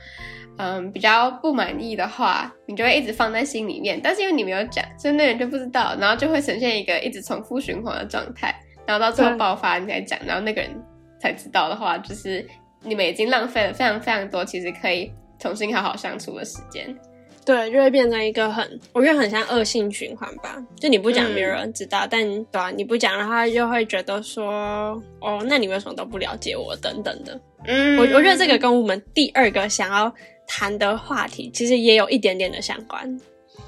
[0.57, 3.99] 嗯比较不满意的话，你就会一直放在心里面。
[4.03, 8.53] 但是因为你没有讲，所以那人就不知道，然后就会呈现一个一直重复循环的状态。
[8.85, 10.69] 然后到最后爆发，你才讲，然后那个人
[11.21, 12.43] 才知道的话，就是
[12.81, 16.97] 你们已经浪费了非常非常多，其实可以重新好好相处的时间。
[17.49, 20.63] 对，就会变成一个很，我觉得很像恶性循环吧。
[20.79, 26.75] 就你不讲，嗯没有人知道；但对啊，你不讲，然后他就会觉得说，哦，那你为什么都不了解我？
[26.75, 27.41] 等等的。
[27.65, 30.13] 嗯我我觉得这个跟我们第二个想要
[30.45, 33.03] 谈的话题，其实也有一点点的相关。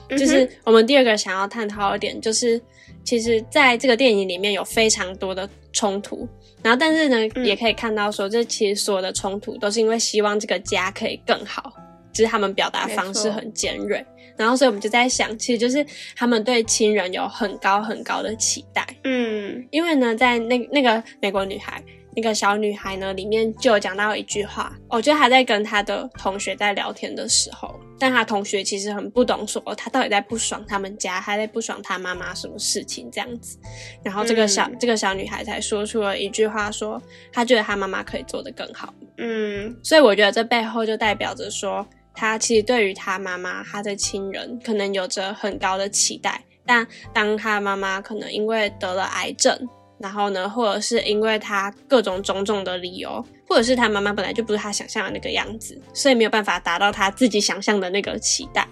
[0.10, 2.62] 嗯就是我们第二个想要探讨的点，就是
[3.04, 6.28] 其实在这个电影里面有非常多的冲突，
[6.62, 11.74] 然后但是呢，嗯也可以看到说，这其实所有的冲突都是因为希望这个家可以更好，
[12.12, 14.06] 就是他们表达方式很尖锐，
[14.38, 21.84] 然后所以我们就在想，其实就是他们对亲人有很高很高的期待，嗯因为呢，在那那个美国女孩，
[22.16, 33.58] 那个小女孩呢，里面就有讲到一句话，我觉得她在跟她的同学在聊天的时候，但她同学其实很不懂说她到底在不爽他们家，她在不爽她妈妈什么事情这样子。
[34.04, 38.94] 然后这个小、嗯这个小女孩才说出了一句话说她觉得她妈妈可以做得更好。
[39.18, 49.58] 嗯所以我觉得这背后就代表着说，他其实对于他妈妈、他的亲人可能有着很高的期待，但当他妈妈可能因为得了癌症，
[49.98, 58.68] 然后呢，或者是因为他各种种种的理由，或者是他妈妈本来就不是他想象的那个样子，所以没有办法达到他自己想象的那个期待，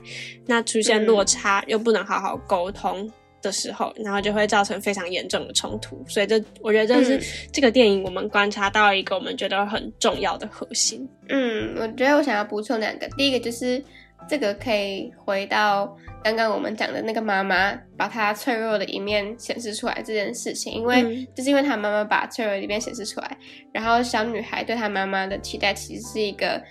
[0.46, 3.12] 那出现落差又不能好好沟通。
[3.42, 6.04] 的时候，然后就会造成非常严重的冲突。
[6.08, 7.22] 所以这我觉得这是嗯
[7.52, 11.08] 这个电影我们观察到一个我们觉得很重要的核心。
[11.30, 13.82] 嗯，我觉得我想要补充两个，第一个就是
[14.28, 23.38] 这个可以回到刚刚我们讲的那个妈妈把她脆弱的一面显示出来这件事情，因为、嗯就是因为她妈妈把脆弱的一面显示出来，
[23.72, 26.62] 然后小女孩对她妈妈的期待其实是一个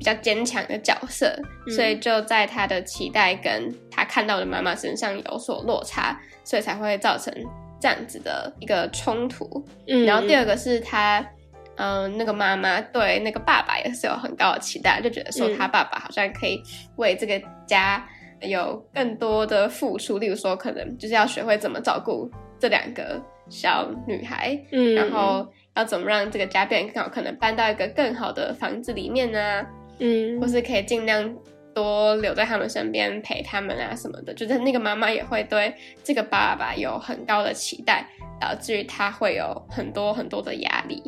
[0.00, 1.30] 比较坚强的角色，
[1.66, 1.72] 嗯。
[1.74, 7.30] 所以就在他的期待跟他看到的妈妈身上有所落差，所以才会造成
[7.78, 9.62] 这样子的一个冲突。
[9.86, 10.06] 嗯。
[10.06, 11.22] 然后第二个是他，
[11.76, 16.62] 嗯、那个妈妈对那个爸爸也是有很高的期待，就觉得说嗯他爸爸好像可以
[16.96, 18.02] 为这个家
[18.40, 24.94] 有更多的付出，例如说可能就是要学会怎么照顾这两个小女孩，嗯。
[24.94, 29.66] 然后要怎么让这个家变得更好，可能搬到一个更好的房子里面啊，
[30.00, 31.32] 嗯或是可以尽量
[31.72, 34.34] 多留在他们身边陪他们啊什么的。
[34.34, 38.04] 就是那个妈妈也会对这个爸爸有很高的期待，
[38.40, 41.00] 导致于他会有很多很多的压力。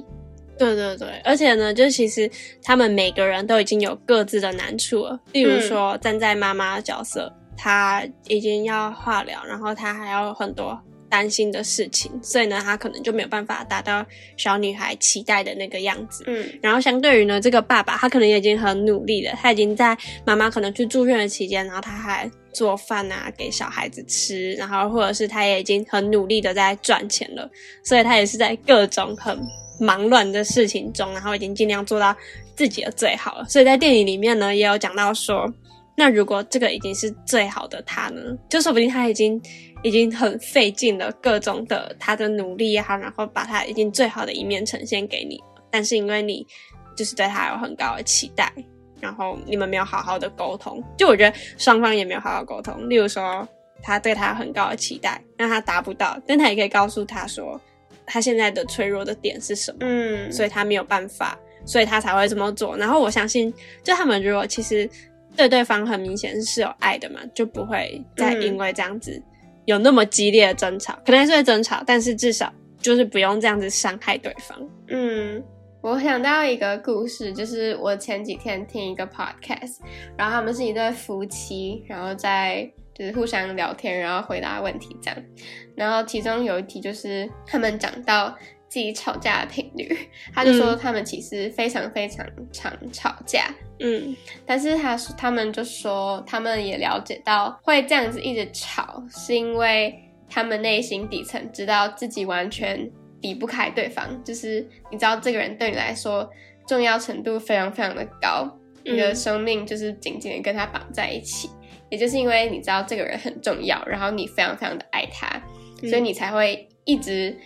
[0.59, 2.31] 对对对，而且呢，就其实
[2.63, 5.19] 他们每个人都已经有各自的难处了。
[5.33, 10.79] 例如说，站在妈妈的角色，她已经要化疗，然后她还要有很多
[11.13, 14.03] 担心的事情，所以呢，他可能就没有办法达到
[14.39, 16.25] 小女孩期待的那个样子。
[16.27, 19.95] 嗯然后相对于呢，这个爸爸他可能也已经很努力了，他已经在
[20.25, 27.47] 妈妈可能去住院的期间，然后他还做饭啊给小孩子吃，然后或者是他也已经很努力的在赚钱了，
[27.85, 29.39] 所以他也是在各种很
[29.79, 32.17] 忙乱的事情中，然后已经尽量做到
[32.57, 33.45] 自己的最好了。
[33.51, 35.53] 所以在电影里面呢，也有讲到说，
[35.95, 39.39] 那如果这个已经是最好的他呢，就说不定他已经
[39.83, 46.47] 已经很费尽了各种的他的努力啊，然后把他已经最好的一面呈现给你了，但是因为你
[46.97, 48.53] 就是对他有很高的期待，
[49.01, 52.89] 然后你们没有好好的沟通，就我觉得双方也没有好好沟通。
[52.89, 53.47] 例如说，
[53.83, 57.61] 他对他有很高的期待，让他达不到，但他也可以告诉他说，
[58.07, 62.77] 他现在的脆弱的点是什么，嗯，所以他没有办法，所以他才会这么做。
[62.77, 64.89] 然后我相信，就他们如果其实
[65.35, 69.21] 对对方很明显是有爱的嘛，就不会再因为这样子
[69.65, 74.59] 有那么激烈的争吵，可能还是会争吵，但是至少就是不用这样子伤害对方。
[74.89, 75.43] 嗯，
[75.81, 79.79] 我想到一个故事，就是我前几天听一个 podcast，
[80.17, 85.19] 然后他们是一对夫妻，然后在就是互相聊天，然后回答问题这样。
[85.75, 88.37] 然后其中有一题就是他们讲到
[88.69, 89.97] 自己吵架的频率，
[90.35, 93.55] 他就说嗯他们其实非常非常常吵架，嗯
[94.47, 99.95] 但是他说他们就说他们也了解到会这样子一直吵，是因为
[100.31, 102.91] 他们内心底层知道自己完全
[103.21, 106.29] 离不开对方，就是你知道这个人对你来说
[106.67, 108.49] 重要程度非常非常的高，
[108.85, 111.51] 你的嗯生命就是紧紧的跟他绑在一起。
[111.91, 115.29] 也就是因为你知道这个人很重要，然后你非常非常的爱他，
[115.83, 117.37] 嗯所以你才会一直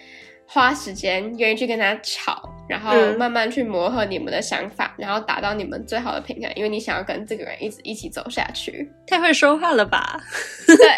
[0.46, 8.90] 花时间愿意去跟他吵，然后嗯慢慢去磨合你们的想法，然后达到你们最好的平衡，因为你想要跟这个人一直一起走下去。
[9.06, 10.20] 太会说话了吧？
[10.66, 10.88] 对，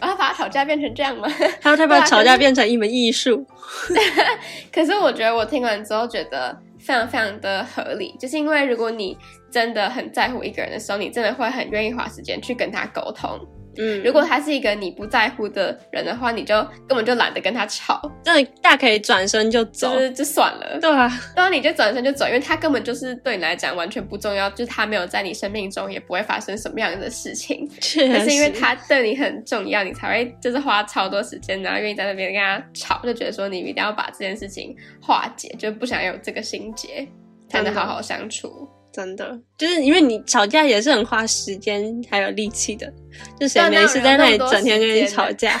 [0.00, 1.28] 然后把吵架变成这样吗？
[1.60, 3.46] 还有他把吵架变成一门艺术。
[4.72, 9.16] 可是我觉得我听完之后觉得非常非常的合理，就是因为如果你
[9.50, 13.38] 真的很在乎一个人的时候，你真的会很愿意花时间去跟他沟通。
[13.76, 16.54] 嗯，如果他是一个你不在乎的人的话，你就
[16.88, 19.98] 根本就懒得跟他吵，真的大可以转身就走就。
[20.00, 20.78] 是就算了。
[20.80, 27.68] 对啊，对啊，你就转身就走，因为他根本就是对你来讲完全不重要，就是他没有在你生命中，也不会发生什么样的事情。
[27.80, 37.06] 确实但是因为他对你很重要，你才会就是花超多时间，然后愿意在那边跟他吵，就觉得说你一定要把这件事情化解，就不想有这个心结，
[37.48, 38.68] 才能好好相处。
[38.92, 42.92] 真的就是因为你吵架也是很花时间还有力气的，
[43.38, 45.60] 就谁没事在那里整天跟你吵架？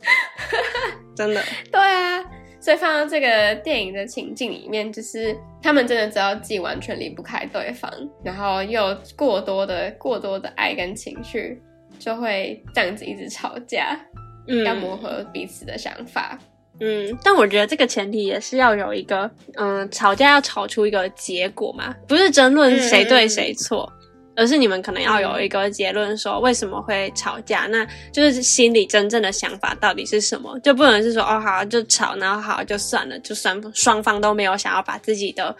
[1.16, 2.22] 真的，对啊，
[2.60, 7.90] 所以放到这个电影的情境里面，就是他们真的知道自己完全离不开对方，
[8.22, 11.58] 然后又有过多的过多的爱跟情绪，
[11.98, 13.98] 就会这样子一直吵架，
[14.46, 16.38] 嗯，要磨合彼此的想法。
[16.80, 23.90] 嗯，但我觉得这个前提也是要有一个，嗯，吵架要吵出一个结果嘛，不是争论谁对谁错，
[24.36, 35.56] 而是你们可能要有一个结论，说为什么会吵架，那就是心里真正的想法到底是什么，就不能是说哦好就吵，然后好就算了，就算双方都没有想要把自己的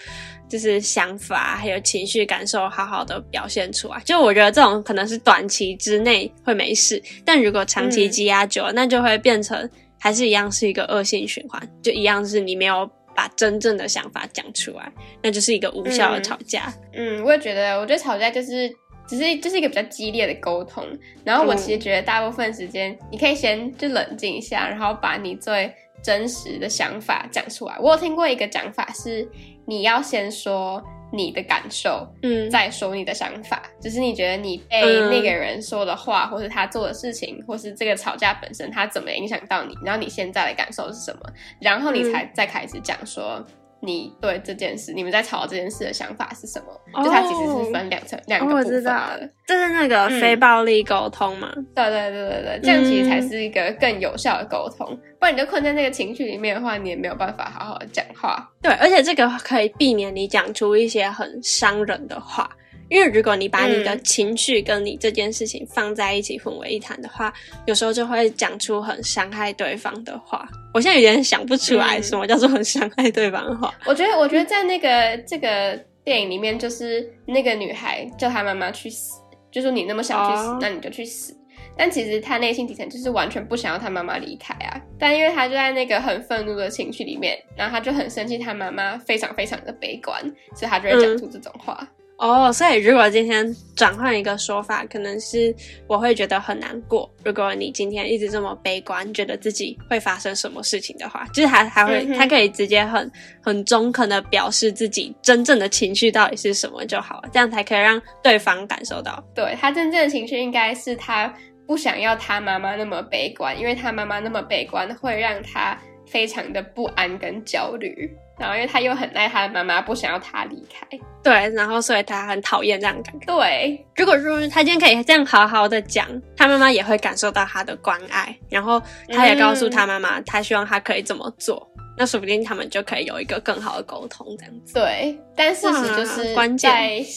[0.50, 4.00] 就是想法还有情绪感受好好的表现出来。
[4.04, 8.10] 就我觉得这种可能是短期之内会没事，但如果长期嗯。
[8.10, 9.68] 积压久了，那就会变成
[9.98, 14.92] 还是一样是一个恶性循环，就一样是你没有把真正的想法讲出来，
[15.22, 16.72] 那就是一个无效的嗯吵架。
[16.92, 18.70] 嗯，我也觉得，我觉得吵架就是
[19.08, 20.86] 只是就是一个比较激烈的沟通。
[21.24, 25.72] 然后我其实觉得大部分时间，你可以先就冷静一下，然后把你最
[26.02, 27.76] 真实的想法讲出来。
[27.80, 29.26] 我有听过一个讲法是，
[29.64, 30.82] 你要先说
[31.16, 33.62] 你的感受，嗯，再说你的想法。
[33.80, 41.22] 就是你觉得你被嗯那个人说的话，或是他做的事情，或是这个吵架本身，他怎么影响到你，然后你现在的感受是什么，
[41.60, 43.44] 然后你嗯才再开始讲说。
[43.80, 47.02] 你对这件事，你们在吵这件事的想法是什么？
[47.04, 51.52] 就它其实是分两层、两哦，个部分我知道的。，这是那个嗯非暴力沟通嘛？
[51.74, 54.98] 对对对对对，这样其实才嗯是一个更有效的沟通。
[55.18, 58.48] 不然你就困在那个情绪里面的话，你也没有办法好好的讲话。
[58.62, 62.50] 对，而且这个可以避免你讲出一些很伤人的话，
[62.88, 67.32] 因为如果你把你的嗯情绪跟你这件事情放在一起混为一谈的话，
[67.66, 70.46] 有时候就会讲出很伤害对方的话。
[70.72, 73.74] 我现在有点想不出来嗯什么叫做很伤害对方的话。
[73.86, 79.20] 我觉得，我觉得在那个这个电影里面，就是那个女孩叫她妈妈去死，
[79.50, 81.36] 就说你那么想去死，哦那你就去死。
[81.78, 84.80] 但其实她内心底层就是完全不想要她妈妈离开啊。
[84.98, 90.22] 但因为她就在那个很愤怒的情绪里面，然后她就很生气，她妈妈非常非常的悲观，
[90.54, 91.86] 所以她就会讲出这种话。
[92.18, 95.54] 哦，所以如果今天转换一个说法，可能是
[95.86, 97.10] 我会觉得很难过。
[97.22, 103.10] 如果你今天一直这么悲观，觉得自己会发生什么事情的话，就是还还会，他可以直接很
[103.42, 109.22] 很中肯的表示自己真正的情绪到底是什么就好了，这样才可以让对方感受到。
[109.34, 111.30] 对他真正的情绪应该是他
[111.66, 118.10] 不想要他妈妈那么悲观，因为他妈妈那么悲观会让他非常的不安跟焦虑。
[118.38, 120.86] 然后因为他又很爱他的妈妈，不想要他离开。
[121.22, 123.26] 对，然后所以他很讨厌这样的感觉。
[123.26, 126.06] 对，如果说他今天可以这样好好的讲，
[126.36, 131.66] 他妈妈也会感受到他的关爱，然后他也告诉他妈妈，他希望他可以怎么做，
[131.98, 134.74] 那说不定他们就可以有一个更好的沟通，这样子。
[134.74, 137.02] 对，但事实就是关键在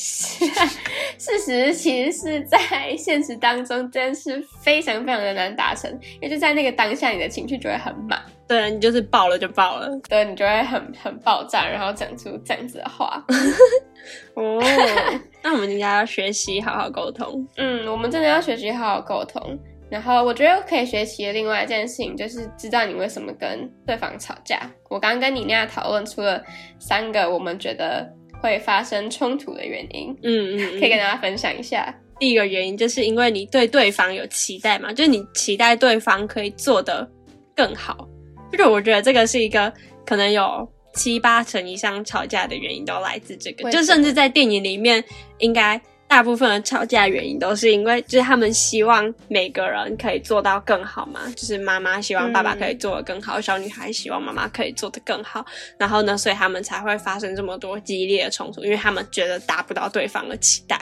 [1.20, 2.58] 事实其实是在
[2.98, 8.20] 现实当中，真是非常非常的难达成，因为就在那个当下，你的情绪就会很满，
[8.50, 13.24] 对你就是爆了就爆了对你就会很很爆炸，然后讲出这样子的话。
[14.34, 14.60] 哦。
[15.44, 17.48] 那我们应该要学习好好沟通。
[17.58, 19.58] 嗯，我们真的要学习好好沟通。
[19.90, 24.70] 然后我觉得可以学习的另外一件事情就是知道你为什么跟对方吵架。
[24.90, 26.44] 我刚刚跟你那样讨论出了
[26.80, 28.08] 三个我们觉得
[28.42, 31.92] 会发生冲突的原因，嗯嗯嗯可以跟大家分享一下。
[32.20, 37.10] 第一个原因就是因为你对对方有期待嘛，就是你期待对方可以做得
[37.56, 38.08] 更好。
[38.52, 39.72] 就 是我觉得这个是一个
[40.06, 45.04] 可能有七八成以上吵架的原因都来自这个，就甚至在电影里面，
[45.38, 55.46] 应该大部分的吵架原因都是因为就是他们希望每个人可以做到更好嘛，就是妈妈希望爸爸可以做得更好，小女孩希望妈妈可以做得更好，
[55.78, 60.80] 然后呢，所以他们才会发生这么多激烈的冲突，因为他们觉得达不到对方的期待。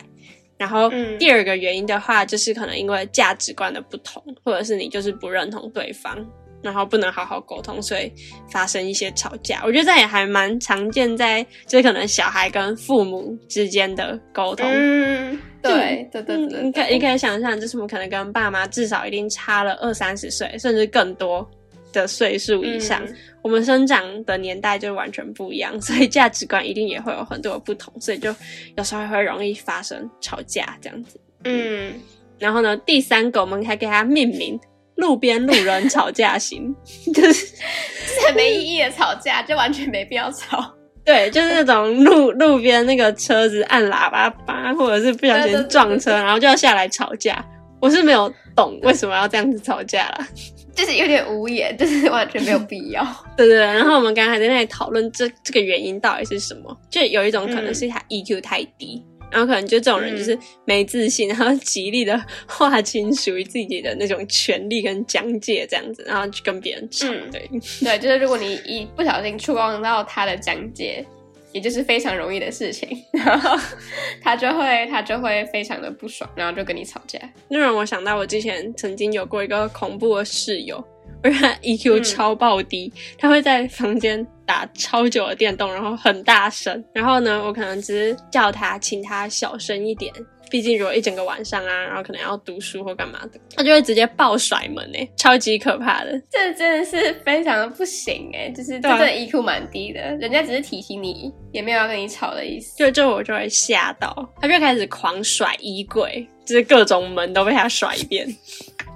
[0.57, 6.17] 然后嗯第二个原因的话，就是可能因为价值观的不同，或者是你就是不认同对方，
[6.61, 8.11] 然后不能好好沟通，所以
[8.49, 9.61] 发生一些吵架。
[9.63, 14.67] 我觉得这也还蛮常见在，就是可能小孩跟父母之间的沟通。
[14.69, 21.49] 嗯，对对对嗯对，你可以你可以想象，就是我们可能跟爸妈至少一定差了二三十岁，甚至更多
[21.93, 23.03] 的岁数以上。
[23.05, 28.35] 嗯我们生长的年代就完全不一样， 所以价值观一定也会有很多的不同，所以就
[28.75, 31.17] 有时候会容易发生吵架这样子。
[31.45, 31.93] 嗯，
[32.39, 34.59] 然后呢，第三个我们还给它命名
[34.97, 36.75] “路边路人吵架型”，
[37.13, 40.73] 就是是很没意义的吵架，就完全没必要吵。
[41.05, 47.43] 对，就是那种路路边那个车子按喇叭叭，或者是不小心撞车，然后就要下来吵架。
[47.79, 50.27] 我是没有懂为什么要这样子吵架啦。
[50.75, 53.03] 就是有点无言，就是完全没有必要。
[53.37, 59.03] 对对对，然后我们刚才还在那里讨论这这个原因到底是什么，就有一种可能是他 EQ 太低。
[59.29, 67.07] 然后可能就这种人就是没自信，然后极力的划清属于自己的那种权利跟疆界，这样子，然后去跟别人吵。
[67.07, 67.49] 嗯对，
[67.81, 71.05] 对，就是如果你一不小心触碰到他的疆界，
[71.53, 73.57] 也就是非常容易的事情，然后
[74.21, 77.19] 他就会他就会非常的不爽，然后就跟你吵架。
[77.47, 80.83] 那让我想到我之前曾经有过一个恐怖的室友，
[81.27, 86.83] 而且他 EQ 嗯超爆低，他会在房间打超久的电动，然后很大声。
[86.93, 90.11] 然后呢，我可能只是叫他，请他小声一点。
[90.49, 96.21] 毕竟如果一整个晚上啊，然后可能要读书或干嘛的，他就会直接爆甩门诶、超级可怕的。
[96.31, 102.77] 这真的是非常的不行哎、就是这对啊真的 EQ 蛮低的，人家只是提醒你，也没有要跟你吵的意思。
[102.77, 108.25] 就就我就会吓到，他就开始狂甩衣柜，就是各种门都被他甩一遍，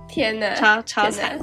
[0.08, 1.38] 天哪，超超惨。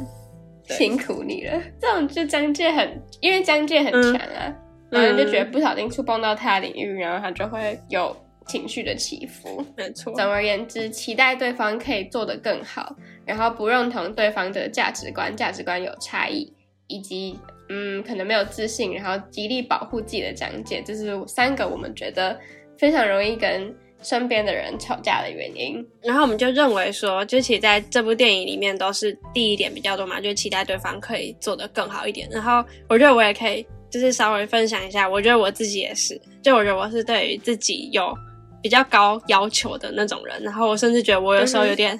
[0.68, 1.60] 对辛苦你了。
[1.80, 4.54] 这种就疆界很，因为疆界很强啊，
[4.90, 8.16] 嗯然后就觉得不小心触碰到他的领域，然后他就会有
[8.46, 9.64] 情绪的起伏。
[9.76, 12.94] 没错，总而言之，期待对方可以做得更好，
[13.26, 16.52] 然后不认同对方的价值观，价值观有差异，
[16.86, 17.38] 以及
[17.68, 22.38] 嗯可能没有自信，然后极力保护自己的讲解，这是三个我们觉得
[22.78, 25.84] 非常容易跟身边的人吵架的原因。
[26.02, 32.28] 然后我们就认为说，就其实在这部电影里面都是第一点比较多嘛，就是期待对方可以做得更好一点。
[32.30, 38.14] 然后我觉得我也可以，就是稍微分享一下，我觉得我自己也是，就我觉得我是对于自己有
[38.62, 40.42] 比较高要求的那种人。
[40.42, 41.98] 然后我甚至觉得我有时候有点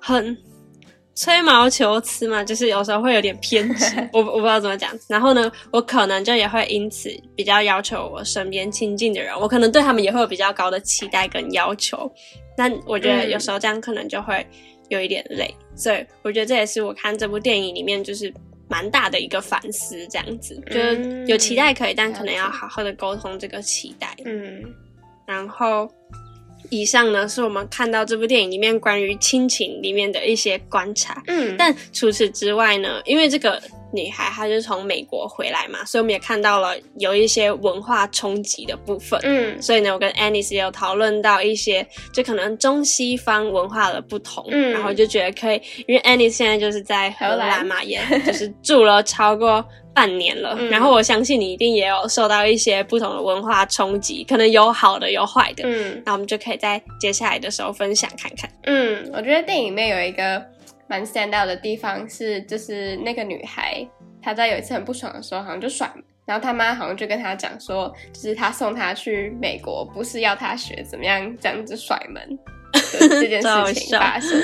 [0.00, 0.36] 很
[1.16, 4.90] 吹毛求疵嘛，就是有时候会有点偏执， 我我不知道怎么讲。
[5.08, 12.08] 然后呢，我可能就也会因此比较要求我身边亲近的人，我可能对他们也会有比较高的期待跟要求。
[12.56, 14.46] 那我觉得有时候这样可能就会
[14.90, 18.32] 有一点累，所以我觉得这也是我看这部电影里面就是
[18.68, 24.14] 蛮大的一个反思，这样子就是有期待可以，但可能要好好的沟通这个期待。
[24.24, 24.62] 嗯
[25.26, 25.90] 然后
[26.70, 31.22] 以上呢是我们看到这部电影里面关于亲情里面的一些观察。
[31.26, 33.60] 嗯，但除此之外呢，因为这个
[33.92, 39.18] 女孩她就是从美国回来嘛，所以我们也看到了有一些文化冲击的部分。
[39.22, 49.64] 嗯所以呢，我跟 Annie 也有讨论到一些，就可能中西方文化的不同，嗯然后就觉得可以，因为 Annie 现在就是在荷兰嘛，也就是住了超过
[49.96, 58.50] 半年了，嗯然后我相信你一定也有受到一些不同的文化冲击，可能有好的有坏的，嗯那我们就可以在接下来的时候分享看看。
[58.64, 60.44] 嗯，我觉得电影里面有一个
[60.86, 63.88] 蛮 stand out 的地方是，就是那个女孩
[64.20, 72.38] 她在有一次很不爽的时候，好像就甩门，然后她妈好像就跟她讲说，就是她送她去美国，不是要她学怎么样这样子甩门
[72.72, 74.38] 的 这件事情发生。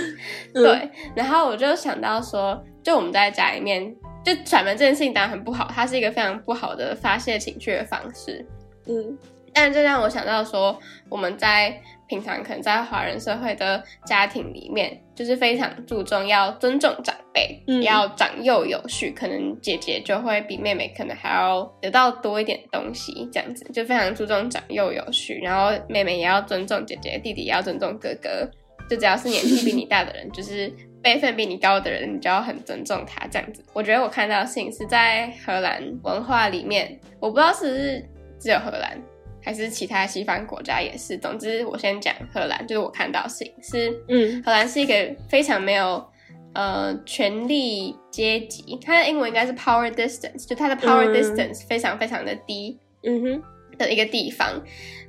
[0.54, 3.94] 嗯对，然后我就想到说，就我们在家里面，
[4.24, 8.44] 就甩门这件事情当然很不好，它是一个非常不好的发泄情绪的方式。
[8.86, 9.18] 嗯
[9.54, 10.78] 但这让我想到说，
[11.10, 19.10] 我们在平常可能在华人社会的家庭里面，就是非常注重要尊重长辈，嗯要长幼有序。
[19.10, 25.38] 可能姐姐就会比妹妹可能还要得到多一点东西，这样子就非常注重长幼有序。
[25.42, 28.48] 然后妹妹也要尊重姐姐，弟弟也要尊重哥哥。
[28.88, 33.62] 就只要是年纪比你大的人，就是辈分比你高的人，你就要很尊重他这样子。
[33.72, 38.04] 我觉得我看到的事情是在荷兰文化里面，我不知道是不是
[38.38, 38.96] 只有荷兰。
[39.44, 41.18] 还是其他西方国家也是。
[41.18, 44.94] 总之，我先讲荷兰，就是我看到的事情是，嗯荷兰是一个
[45.28, 46.06] 非常没有
[46.52, 53.42] 呃权力阶级，它的英文应该是 power distance，就它的 power 嗯 distance 非常非常的低嗯哼
[53.86, 54.48] 的一个地方。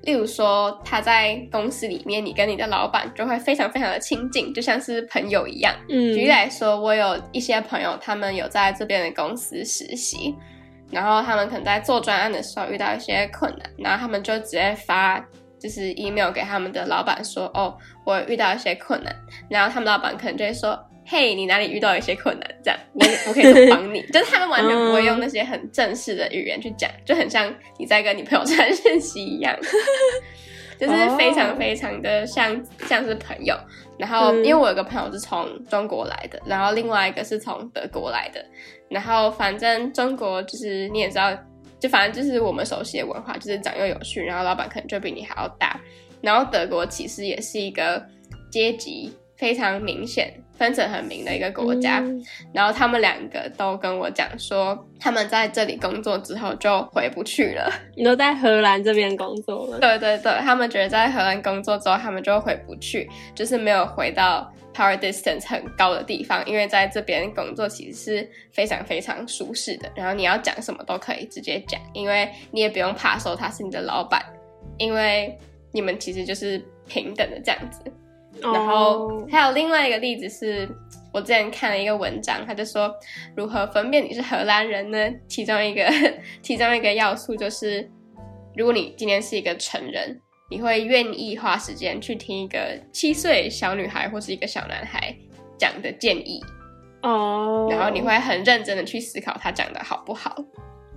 [0.04, 5.74] 例如说，他在公司里面，你跟你的老板就会非常非常的亲近，就像是朋友一样。
[5.88, 10.36] 嗯，举例来说，我有一些朋友，他们有在这边的公司实习，
[10.92, 15.26] 然后他们可能在做专案的时候遇到一些困难，然后他们就直接发
[15.58, 19.16] 就是 email 给他们的老板说，哦，我遇到一些困难，
[19.50, 20.78] 然后他们老板可能就会说。
[21.06, 22.56] 嘿，你哪里遇到一些困难？
[22.64, 24.02] 这样，我我可以帮你？
[24.12, 29.58] 就是他们完全不会用那些很正式的语言去讲，就很像你在跟你朋友传讯息一样，
[30.80, 33.56] 就是非常非常的像像是朋友。
[33.98, 38.44] 然后，嗯因为我有个朋友是从中国来的，然后另外一个是从德国来的。
[38.90, 41.32] 然后，反正中国就是你也知道，
[41.80, 45.80] 就反正就是我们熟悉的文化，就是长幼有序，然后老板可能就比你还要大。
[46.22, 48.04] 然后德国其实也是一个
[48.50, 52.00] 阶级非常明显、分层很明的一个国家。
[52.00, 52.24] 嗯
[52.54, 57.72] 然后他们两个都跟我讲说，他们在这里工作之后就回不去了。
[57.98, 74.24] 你都在荷兰这边工作了，对对对，他们觉得在荷兰工作之后，他们就回不去，就是没有回到 power distance 很高的地方，因为在这边工作其实是非常非常舒适的，然后你要讲什么都可以直接讲，因为你也不用怕说他是你的老板，
[74.78, 75.36] 因为
[75.72, 77.82] 你们其实就是平等的这样子。
[78.52, 79.28] 然后哦。
[79.32, 80.68] 还有另外一个例子是，
[81.14, 82.94] 我之前看了一个文章，他就说
[83.36, 85.12] 如何分辨你是荷兰人呢？
[85.28, 85.90] 其中一个
[86.42, 87.90] 其中一个要素就是，
[88.56, 90.20] 如果你今天是一个成人，
[90.50, 95.16] 你会愿意花时间去听一个七岁小女孩或是一个小男孩
[95.58, 96.44] 讲的建议，
[97.02, 100.36] 哦，然后你会很认真的去思考他讲的好不好，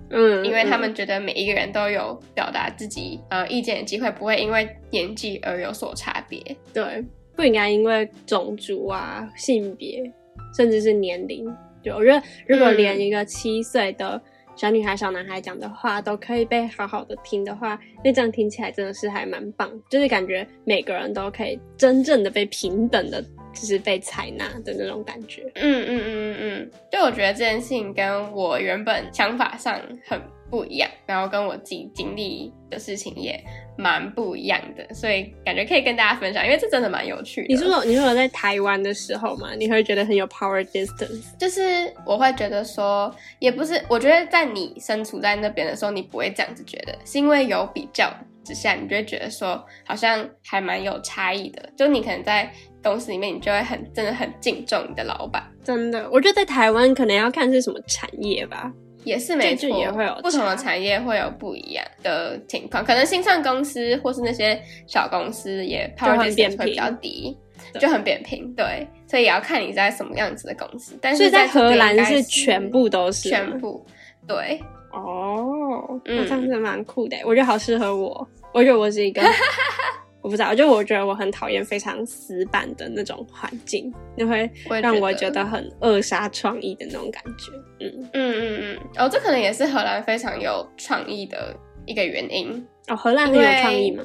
[0.09, 6.39] 嗯，因为他们觉得每一个人都有表达自己呃意见的机会，不会因为年纪而有所差别。
[6.49, 7.05] 嗯对
[7.37, 10.11] 不应该因为种族啊、性别，
[10.55, 11.45] 甚至是年龄，
[11.83, 14.19] 就我觉得如果嗯连一个七岁的
[14.55, 23.21] 小女孩、小男孩讲的话都可以被好好的听的话，那这样听起来真的是还蛮棒，就是感觉每个人都可以真正的被平等的，
[23.53, 25.43] 就是被采纳的那种感觉。
[25.53, 30.19] 嗯嗯嗯嗯嗯，就我觉得这件事情跟我原本想法上很
[30.49, 33.41] 不一样，然后跟我自己经历的事情也
[33.77, 37.47] 蛮不一样的，所以感觉可以跟大家分享，因为这真的蛮有趣的。
[37.49, 41.37] 你是说你是说在台湾的时候嘛，你会觉得很有 power distance？
[41.37, 41.61] 就是
[42.05, 48.11] 我会觉得说，也不是，我觉得在你身处在那边的时候，你不会这样子觉得，是因为有比较
[48.43, 51.69] 之下，你就会觉得说，好像还蛮有差异的。
[51.75, 52.49] 就你可能在
[52.81, 58.71] 公司里面，你就会很真的很敬重你的老板，真的，我觉得在台湾可能要看是什么产业吧。
[59.07, 67.37] 也是没错，这也会有不同的产业会有不一样的情况，可能新创公司或是那些小公司也 power distance 会比较低，
[67.79, 70.97] 就很扁平，对，所以也要看你在什么样子的公司。
[71.01, 73.85] 但是这边荷兰是是全部都是全部，
[74.27, 74.59] 对，
[74.91, 78.27] 哦，嗯那这样子蛮酷的，我觉得好适合我。
[78.53, 79.21] 我觉得我是一个，
[80.27, 84.51] 我不知道，就我觉得我很讨厌非常死板的那种环境，就会
[84.81, 87.53] 让我觉得很扼杀创意的那种感觉。
[87.79, 91.55] 嗯，嗯嗯嗯，哦，这可能也是荷兰非常有创意的
[91.85, 92.67] 一个原因。
[92.89, 94.03] 哦，荷兰很有创意吗？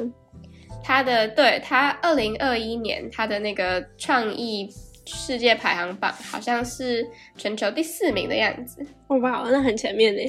[0.80, 4.70] 他的对他二零二一年他的那个创意
[5.04, 7.04] 世界排行榜好像是
[7.36, 8.86] 全球第四名的样子。
[9.08, 10.22] 哦哇，那很前面呢。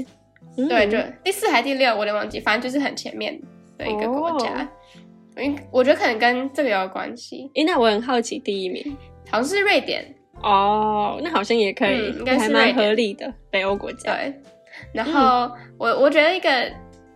[0.58, 3.40] 嗯对，就第四还第六，我有点忘记，反正就是很前面
[3.78, 4.64] 的一个国家。
[4.64, 4.68] 哦
[5.38, 8.96] 因我觉得可能跟这个有关系，诶，那我很好奇第一名。
[9.30, 14.16] 好像是瑞典，哦，那好像也可以，嗯应该是蛮合理的，北欧国家。
[14.16, 14.34] 对。
[14.92, 16.72] 然后、我我觉得一个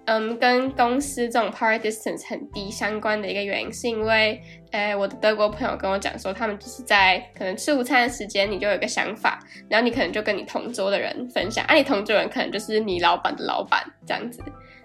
[0.05, 4.41] 嗯跟公司这种 power distance 很低相关的一个原因，是因为
[4.71, 9.39] 呃我的德国朋友跟我讲说，他们就是在可能吃午餐的时间，你就有一个想法，
[9.69, 14.41] 然后你可能就跟你同桌的人分享，啊，你同桌人可能就是你老板的老板这样子，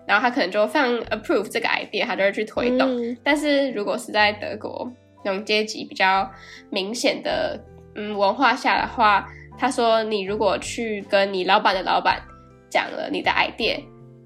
[0.07, 2.89] 然后他可能就非常 approve 这个 idea，他就会去推动。
[2.89, 4.91] 嗯但是如果是在德国
[5.25, 6.29] 那种阶级比较
[6.71, 7.59] 明显的
[7.95, 9.29] 嗯文化下的话，
[9.59, 12.21] 他说你如果去跟你老板的老板
[12.69, 13.81] 讲了你的 idea，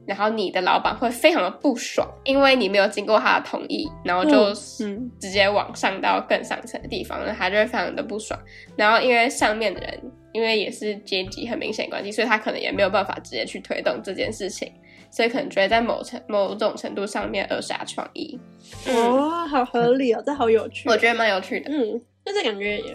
[0.06, 4.54] 然后你的老板会非常的不爽，因为你没有经过他的同意，然后就
[4.84, 8.38] 嗯直接往上到更上层的地方，那他就会非常的不爽。
[8.76, 10.00] 然后因为上面的人，
[10.32, 14.72] 因为也是阶级很明显关系，所以他可能也没有办法直接去推动这件事情，
[15.16, 18.38] 所以可能觉得在某程某种程度上面扼杀创意。
[18.86, 20.86] 嗯，哦，好合理哦，这好有趣。
[20.90, 21.70] 我觉得蛮有趣的。
[21.70, 22.94] 嗯，就是感觉也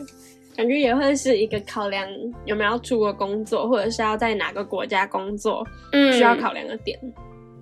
[0.55, 2.07] 感觉也会是一个考量，
[2.45, 6.95] 有没有要出国工作，或者是要在哪个国家工作，嗯需要考量的点。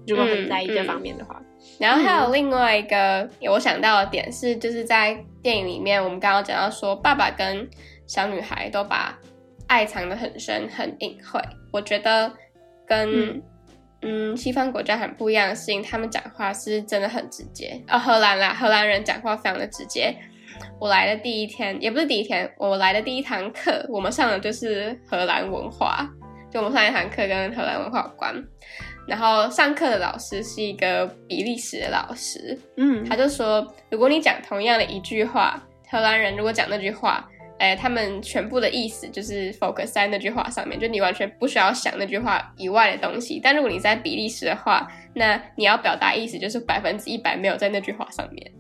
[0.06, 1.42] 如果很在意嗯这方面的话，
[1.80, 7.66] 然后还有另外一个我想到的点是，就是在电影里面，我们刚刚讲到说，爸爸跟
[8.08, 9.18] 小女孩都把
[9.68, 11.40] 爱藏得很深、很隐晦。
[11.72, 12.30] 我觉得
[12.86, 13.42] 跟
[14.02, 17.82] 嗯嗯西方国家很不一样的事情，他们讲话是真的很直接。
[17.88, 20.16] 哦，荷兰啦，荷兰人讲话非常的直接。
[20.80, 26.10] 我来的第一天，也不是第一天，我来的第一堂课，我们上的就是荷兰文化，
[26.52, 28.34] 就我们上一堂课跟荷兰文化有关。
[29.08, 37.28] 然后上课的老师是一个比利时的老师，嗯，他就说，如果你讲同样的一句话，荷兰人如果讲那句话，
[37.60, 43.40] 哎，他们全部的意思就是 focus 在那句话上面，就你完全不需要想那句话以外的东西。
[43.44, 48.52] 但如果你在比利时的话，那你要表达意思就是百分之一百没有在那句话上面，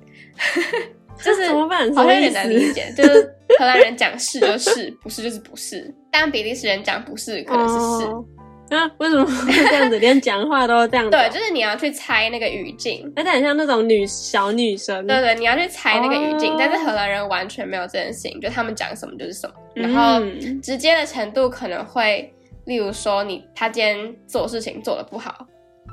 [1.24, 1.94] 就是怎么办？
[1.96, 2.20] 好像有？
[2.20, 2.94] 点难理解。
[2.96, 3.24] 就是
[3.58, 8.12] 荷兰人讲是就是，不是就是不是，但比利时人讲不是可能是是。
[8.12, 8.26] 哦
[8.78, 9.98] 啊，为什么会这样子？
[10.00, 11.12] 连讲话都这样子？
[11.12, 15.06] 对，就是你要去猜那个语境，而且很像那种女小女生。
[15.08, 22.32] 对对，你要去猜那个语境，哦但是荷兰人完全没有这件事情，就他们讲什么就是什么，然后嗯直接的程度可能会，
[22.66, 25.46] 例如说你他今天做事情做的不好，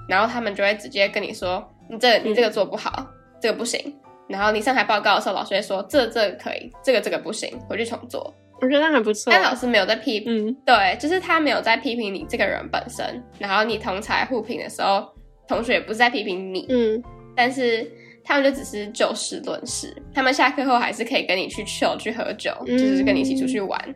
[0.09, 3.07] 然后他们就会直接跟你说，你这你这个做不好，
[3.41, 3.95] 这个不行，
[4.29, 8.35] 然后你上台报告的时候，老师会说这这个可以，这个这个不行，回去重做，
[8.67, 9.33] 我觉得还不错。
[9.33, 15.07] 但老师没有在批嗯，对，就是他没有在批评你这个人本身，然后你同才互评的时候，
[15.47, 17.03] 同学也不是在批评你，嗯，
[17.37, 17.89] 但是
[18.25, 23.95] 他们就只是就事论事，他们下课后还是可以跟你去 chill 去喝酒，嗯就是跟你一起出去玩。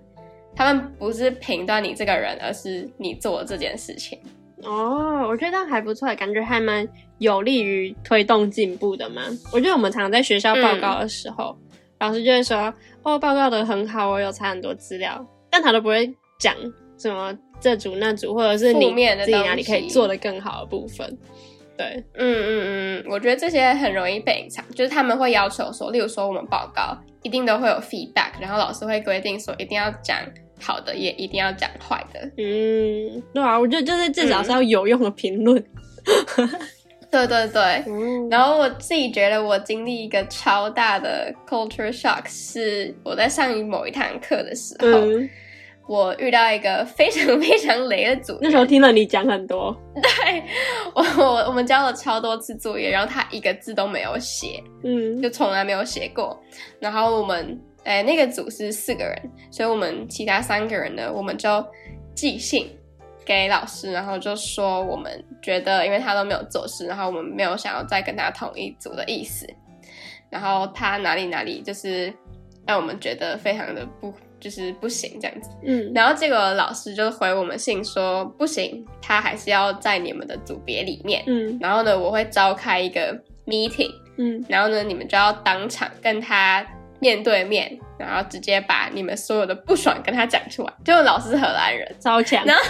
[0.54, 4.18] 他们不是评断你这个人，而是你做的这件事情。
[4.62, 6.86] 哦，我觉得还不错，感觉还蛮
[7.18, 9.22] 有利于推动进步的嘛。
[9.52, 11.56] 我觉得我们常常在学校报告的时候，
[12.00, 12.74] 老师就会说
[13.04, 16.54] ：“哦，报告的很好，我有查很多资料。”但他都不会讲
[16.98, 21.18] 什么这组那组，或者是你负面的自己哪里可以做的更好的部分。
[21.76, 30.18] 对，嗯嗯嗯，我觉得这些很容易被隐藏，就是他们会要求说，例如说我们报告一定都会有 feedback，然后老师会规定说一定要讲
[30.60, 32.20] 好的，也一定要讲坏的。
[32.36, 35.62] 嗯，对啊，我觉得就是至少是要有用的评论。
[37.10, 45.28] 对对对，嗯，然后我自己觉得我经历一个超大的 culture shock，是我在上某一堂课的时候，嗯。
[45.88, 50.44] 我遇到一个非常 非常雷的组，那时候听了你讲很多， 对
[50.94, 55.20] 我我我们交了超多次作业，然后他一个字都没有写，嗯。
[55.20, 56.40] 就从来没有写过。
[56.78, 61.48] 然后我们哎那个组是四个人，所以我们其他三个人呢，我们就
[62.14, 62.70] 寄信
[63.24, 69.46] 给老师，然后就说我们觉得因为他都没有做事，然后我们没有想要再跟他同一组的意思，
[70.28, 72.12] 然后他哪里哪里就是
[72.66, 75.50] 让我们觉得非常的不就是不行这样子。
[75.62, 75.92] 嗯。
[75.94, 81.22] 然后结果老师就回我们信说不行，他还是要在你们的组别里面。
[81.26, 81.58] 嗯。
[81.60, 83.14] 然后呢，我会召开一个
[83.46, 84.44] meeting，嗯。
[84.48, 86.66] 然后呢，你们就要当场跟他
[87.00, 90.72] 面对面，然后直接把你们所有的不爽跟他讲出来。
[90.84, 92.62] 就老师是荷兰人，超强，然后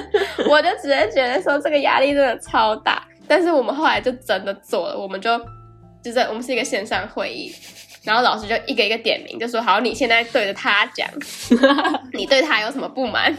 [0.48, 3.02] 我就直接觉得说这个压力真的超大。
[3.26, 5.38] 但是我们后来就真的做了，我们就
[6.02, 7.54] 就是我们是一个线上会议，
[8.02, 11.08] 然后老师就一个一个点名，就说好，你现在对着他讲，
[12.14, 13.34] 你对他有什么不满？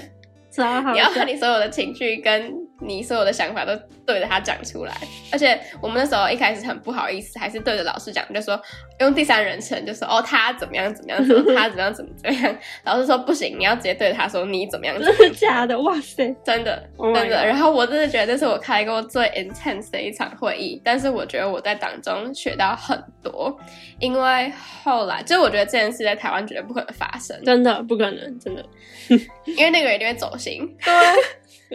[0.93, 3.75] 你要把，你所有的情绪跟你所有的想法都
[4.05, 4.93] 对着他讲出来。
[5.31, 8.59] 而且我们那时候一开始很不好意思，还是对着老师讲，就说
[8.99, 12.57] 用第三人称，就说哦他怎么样怎么样，说他怎么样怎么怎么样。
[12.83, 15.79] 老师说不行，你要直接对着他说你怎么样真的假的？
[15.81, 17.45] 哇塞，真的 Oh 真的。
[17.45, 23.57] 然后我真的觉得这是我开过最 intense 的一场会议，但是我觉得我在当中学到很多，
[23.99, 24.51] 因为
[24.83, 28.65] 后来就是我觉得这件事在台湾绝对不可能发生，真的不可能，真的。
[29.45, 30.67] 因为那个人一定会走心。
[30.83, 30.93] 对，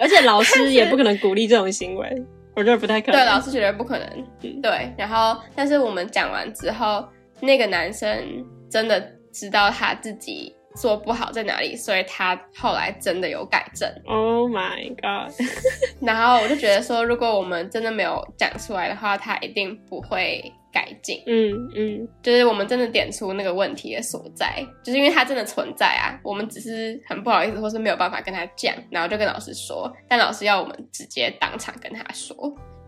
[0.00, 2.22] 而且老师也不可能鼓励这种行为，
[2.56, 3.20] 我觉得不太可能。
[3.20, 4.08] 对，老师绝对不可能。
[4.42, 7.06] 嗯对，然后但是我们讲完之后，
[7.40, 9.00] 那个男生真的
[9.32, 13.88] 知道他自己做不好在哪里，所以他后来真的有改正。
[14.06, 15.32] ，Oh my god，
[16.00, 21.22] 然后我就觉得说，如果我们真的没有讲出来的话，他一定不会改进。
[21.26, 32.34] 嗯嗯，就是我们真的点出那个问题的所在，就是因为它真的存在啊，我们只是很不好意思，或是没有办法跟他讲，然后就跟老师说，但老师要我们直接当场跟他说。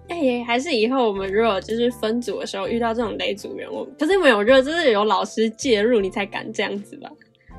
[0.09, 7.11] 哎、还是以后我们如果就是分组的时候遇到这种雷组员，我可是没有，我觉得就是有老师介入，你才敢这样子吧。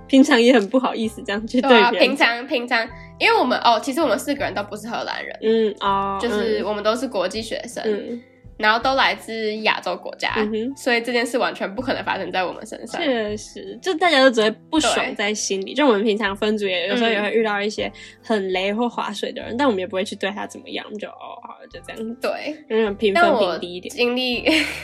[0.07, 2.87] 平常也很不好意思这样去对啊，别人平常平常，
[3.19, 8.23] 因为我们哦，其实我们四个人都不是荷兰人，嗯哦，就是我们都是国际学生，嗯
[8.57, 10.33] 然后都来自亚洲国家，
[10.75, 12.99] 所以这件事完全不可能发生在我们身上。
[13.01, 15.73] 确实，就大家都只会不爽在心里。
[15.73, 17.91] 就我们平常分组也有时候嗯也会遇到一些
[18.23, 23.93] 很雷或划水的人，但我们也不会去对他怎么样，就哦好就这样，对，嗯平分但我平低一点。
[23.93, 24.43] 经历，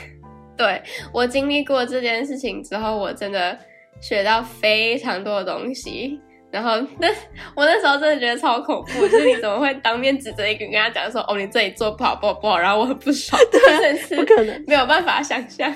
[0.56, 3.58] 对我经历过这件事情之后，我真的
[4.00, 6.22] 学到非常多的东西。
[6.54, 7.08] 然后，那
[7.56, 15.74] 我那时候真的觉得超恐怖，就是你怎么会当面指着一个人跟他讲说，哦，你这里做不好，不好，不好，然后我很不爽，真的是不可能，没有办法想象，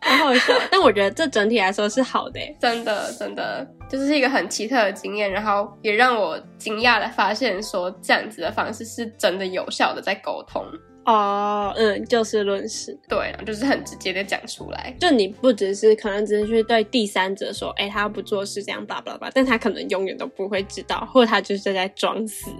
[0.00, 0.52] 好好笑。
[0.70, 10.62] 但我觉得这整体来说是好的欸， 真的，真的就是一个很奇特的经验，然后也让我惊讶的发现说，这样子的方式是真的有效的在沟通，
[11.04, 22.50] 哦，嗯，就事论事，对，就是很直接的讲出来，就你不只是可能只是去对第三者说，哎、他不做事这样，叭叭叭，但他可能永远都不会知道，或者他就是在装死，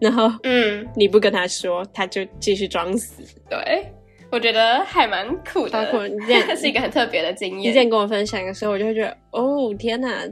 [0.00, 3.22] 然后嗯，你不跟他说，他就继续装死。
[3.50, 3.92] 对，
[4.30, 7.72] 我觉得还蛮酷的，包括你之前 是一个很特别的经你验。
[7.72, 10.24] 之前跟我分享的时候，我就会觉得，哦天哪，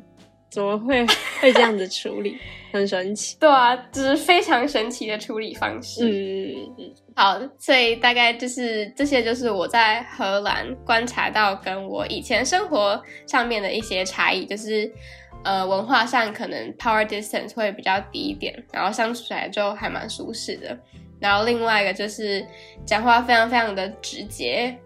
[0.50, 1.04] 怎么会
[1.40, 2.36] 会这样子处理，
[2.72, 3.36] 很神奇。
[3.38, 6.08] 对啊，就是非常神奇的处理方式。
[6.08, 14.90] 嗯嗯好，所以大概就是这些，就是我在荷兰观察到跟我以前生活上面的一些差异，就是
[15.44, 20.78] 呃文化上可能 power distance 会比较低一点，然后相处起来就还蛮舒适的。
[21.18, 22.46] 然后另外一个就是
[22.84, 24.76] 讲话非常非常的直接，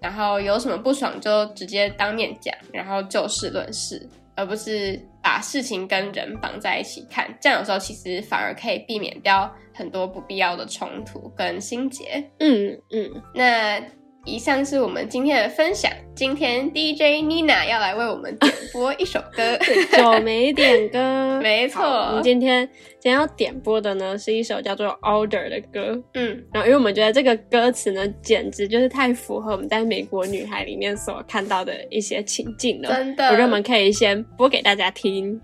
[0.00, 7.26] 然后有什么不爽就直接当面讲，然后就事论事，而不是把事情跟人绑在一起看。
[7.40, 12.30] 这样有时候其实反而可以避免掉很多不必要的冲突跟心结。
[12.38, 13.80] 嗯嗯，那
[14.24, 15.90] 以上是我们今天的分享。
[16.14, 19.58] 今天 DJ Nina 要来为我们点播一首歌，
[19.96, 22.64] 久没点歌， 没错我们今天
[23.00, 26.00] 今天要点播的呢是一首叫做《Order》的歌。
[26.14, 32.94] 嗯，然后，因为我们觉得这个歌词呢，简直就是太符合我们在美国女孩里面所看到的一些情境了。
[32.94, 35.40] 真的我觉得我们可以先播给大家听。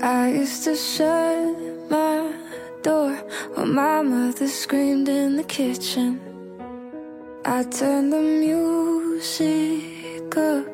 [0.00, 1.56] I used to shut
[1.88, 2.22] my
[2.82, 3.14] door
[3.56, 6.18] when my mother screamed in the kitchen.
[7.46, 9.84] I turn the music
[10.34, 10.66] up,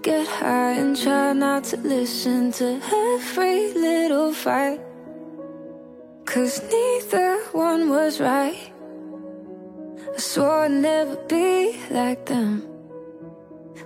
[0.00, 2.80] get high and try not to listen to
[3.12, 4.80] every little fight.
[6.24, 8.72] Cause neither one was right.
[10.14, 12.66] I swore I'd never be like them.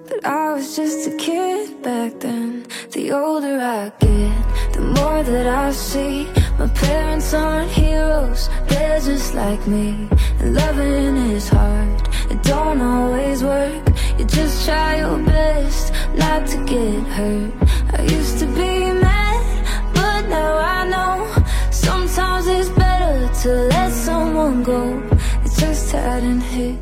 [0.09, 2.67] But I was just a kid back then.
[2.93, 6.29] The older I get, the more that I see.
[6.57, 10.09] My parents aren't heroes, they're just like me.
[10.41, 13.85] And loving is hard, it don't always work.
[14.19, 17.53] You just try your best not to get hurt.
[17.99, 21.45] I used to be mad, but now I know.
[21.71, 25.03] Sometimes it's better to let someone go.
[25.45, 26.79] It just hadn't hit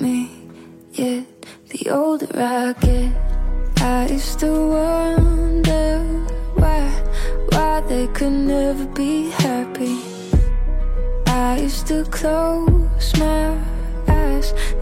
[0.00, 0.30] me
[0.92, 1.24] yet.
[1.70, 3.12] The older I get,
[3.82, 5.98] I used to wonder
[6.54, 6.82] why,
[7.50, 9.98] why they could never be happy.
[11.26, 13.73] I used to close my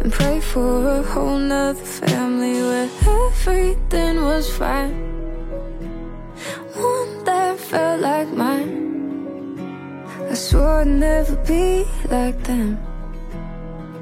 [0.01, 2.89] and pray for a whole nother family where
[3.29, 4.95] everything was fine.
[6.75, 8.83] One that felt like mine.
[10.31, 12.79] I swore I'd never be like them.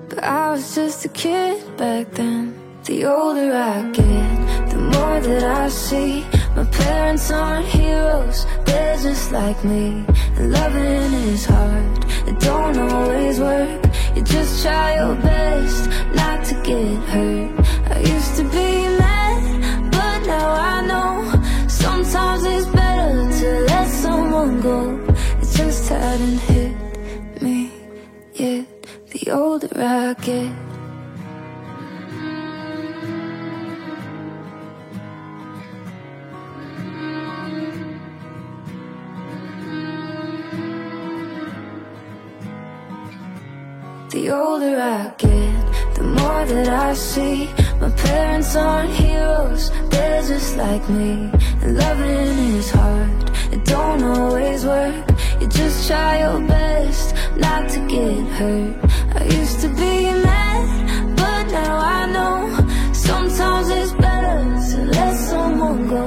[0.08, 2.54] But I was just a kid back then.
[2.84, 6.24] The older I get, the more that I see.
[6.56, 10.04] My parents aren't heroes, they're just like me.
[10.36, 13.89] And loving is hard, it don't always work.
[14.14, 17.50] You just try your best not to get hurt.
[17.94, 21.68] I used to be mad, but now I know.
[21.68, 24.98] Sometimes it's better to let someone go.
[25.42, 27.70] It just hadn't hit me
[28.34, 28.66] yet.
[29.10, 30.69] The older I get.
[44.30, 47.50] The older I get, the more that I see.
[47.80, 51.32] My parents aren't heroes, they're just like me.
[51.62, 55.04] And loving is hard, it don't always work.
[55.40, 58.76] You just try your best not to get hurt.
[59.20, 59.94] I used to be
[60.28, 62.92] mad, but now I know.
[62.92, 66.04] Sometimes it's better to let someone go.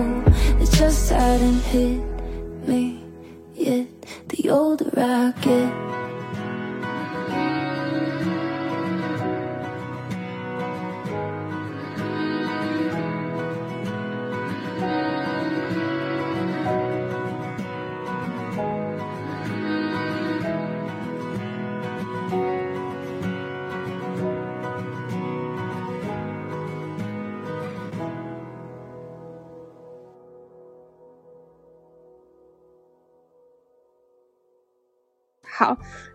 [0.63, 1.99] It just hadn't hit
[2.69, 3.03] me
[3.53, 3.87] yet.
[4.29, 6.02] The older I get.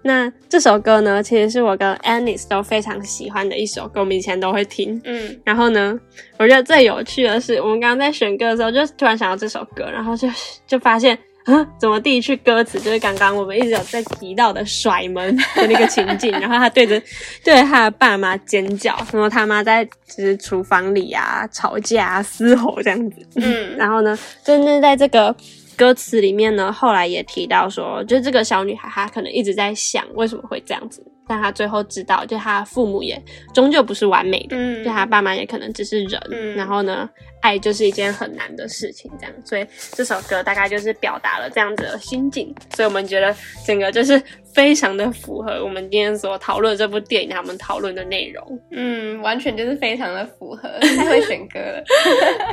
[0.02, 5.00] 那这首歌呢，其实是我跟 Anis 都非常喜欢的一首歌，我们以前都会听。
[5.04, 5.98] 嗯，然后呢，
[6.38, 10.28] 我觉得最有趣的是，我们刚刚在选歌的时候，就突然想到这首歌，然后就
[10.66, 16.98] 就发现，啊，怎么第一句歌词就是刚刚我们一直有在提到的甩门的那个情景， 然后他对着
[17.44, 23.76] 对着他的爸妈尖叫，然后他妈在就是厨房里啊吵架啊嘶吼这样子，嗯。
[23.76, 25.34] 然后呢，真的在这个
[25.78, 33.22] 歌词里面呢，后来也提到说，就这个小女孩她可能一直在想为什么会这样子，但她最后知道，就她父母也
[33.54, 34.84] 终究不是完美的，嗯。
[34.84, 36.56] 就她爸妈也可能只是人，嗯。
[36.56, 37.08] 然后呢，
[37.40, 43.34] 爱就是一件很难的事情，这样，所以这首歌大概就是表达了这样子的心境，所以我们觉得
[43.66, 44.20] 整个就是
[44.54, 48.60] 非常的符合我们今天所讨论这部电影他们讨论的内容。
[48.72, 51.84] 嗯，完全就是非常的符合， 太会选歌了。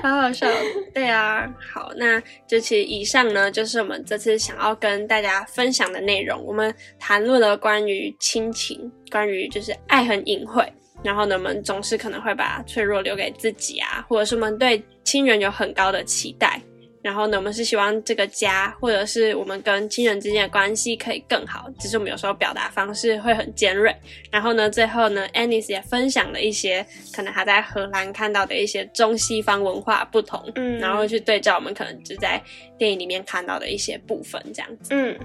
[0.04, 0.48] 好好笑。
[0.94, 6.44] 对啊，好，那就其实以上呢，就是我们这次想要跟大家分享的内容。
[6.46, 10.72] 我们谈论了关于亲情，关于就是爱很隐晦，
[11.04, 16.60] 然后呢，我们总是可能会把脆弱留给自己啊，或者是我们对亲人有很高的期待。
[17.04, 23.96] 然后呢，我们是希望这个家，或者是我们跟亲人之间的关系可以更好，只是我们有时候表达方式会很尖锐。
[24.32, 26.84] 然后呢，最后呢，Anis 也分享了一些
[27.14, 32.42] 可能他在荷兰看到的一些中西方文化不同，嗯然后去对照我们可能只在
[32.76, 34.88] 电影里面看到的一些部分，这样子。
[34.90, 35.16] 嗯，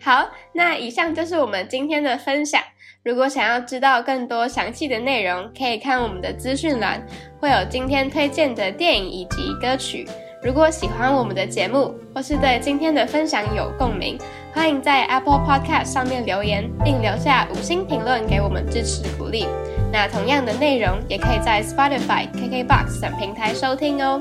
[0.00, 2.60] 好，那以上就是我们今天的分享。
[3.02, 7.02] 如果想要知道更多详细的内容，可以看我们的资讯栏，
[7.40, 10.06] 会有今天推荐的电影以及歌曲。
[10.42, 14.18] 如果喜欢我们的节目，或是对今天的分享有共鸣，
[14.52, 19.46] 欢迎在 Apple Podcast 上面留言，并留下五星评论给我们支持鼓励。
[19.90, 24.20] 那同样的内容也可以在 Spotify、KKBox 等平台收听哦。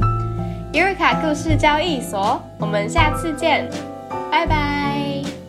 [0.71, 3.69] 尤瑞卡故事交易所，我们下次见，
[4.31, 5.48] 拜拜。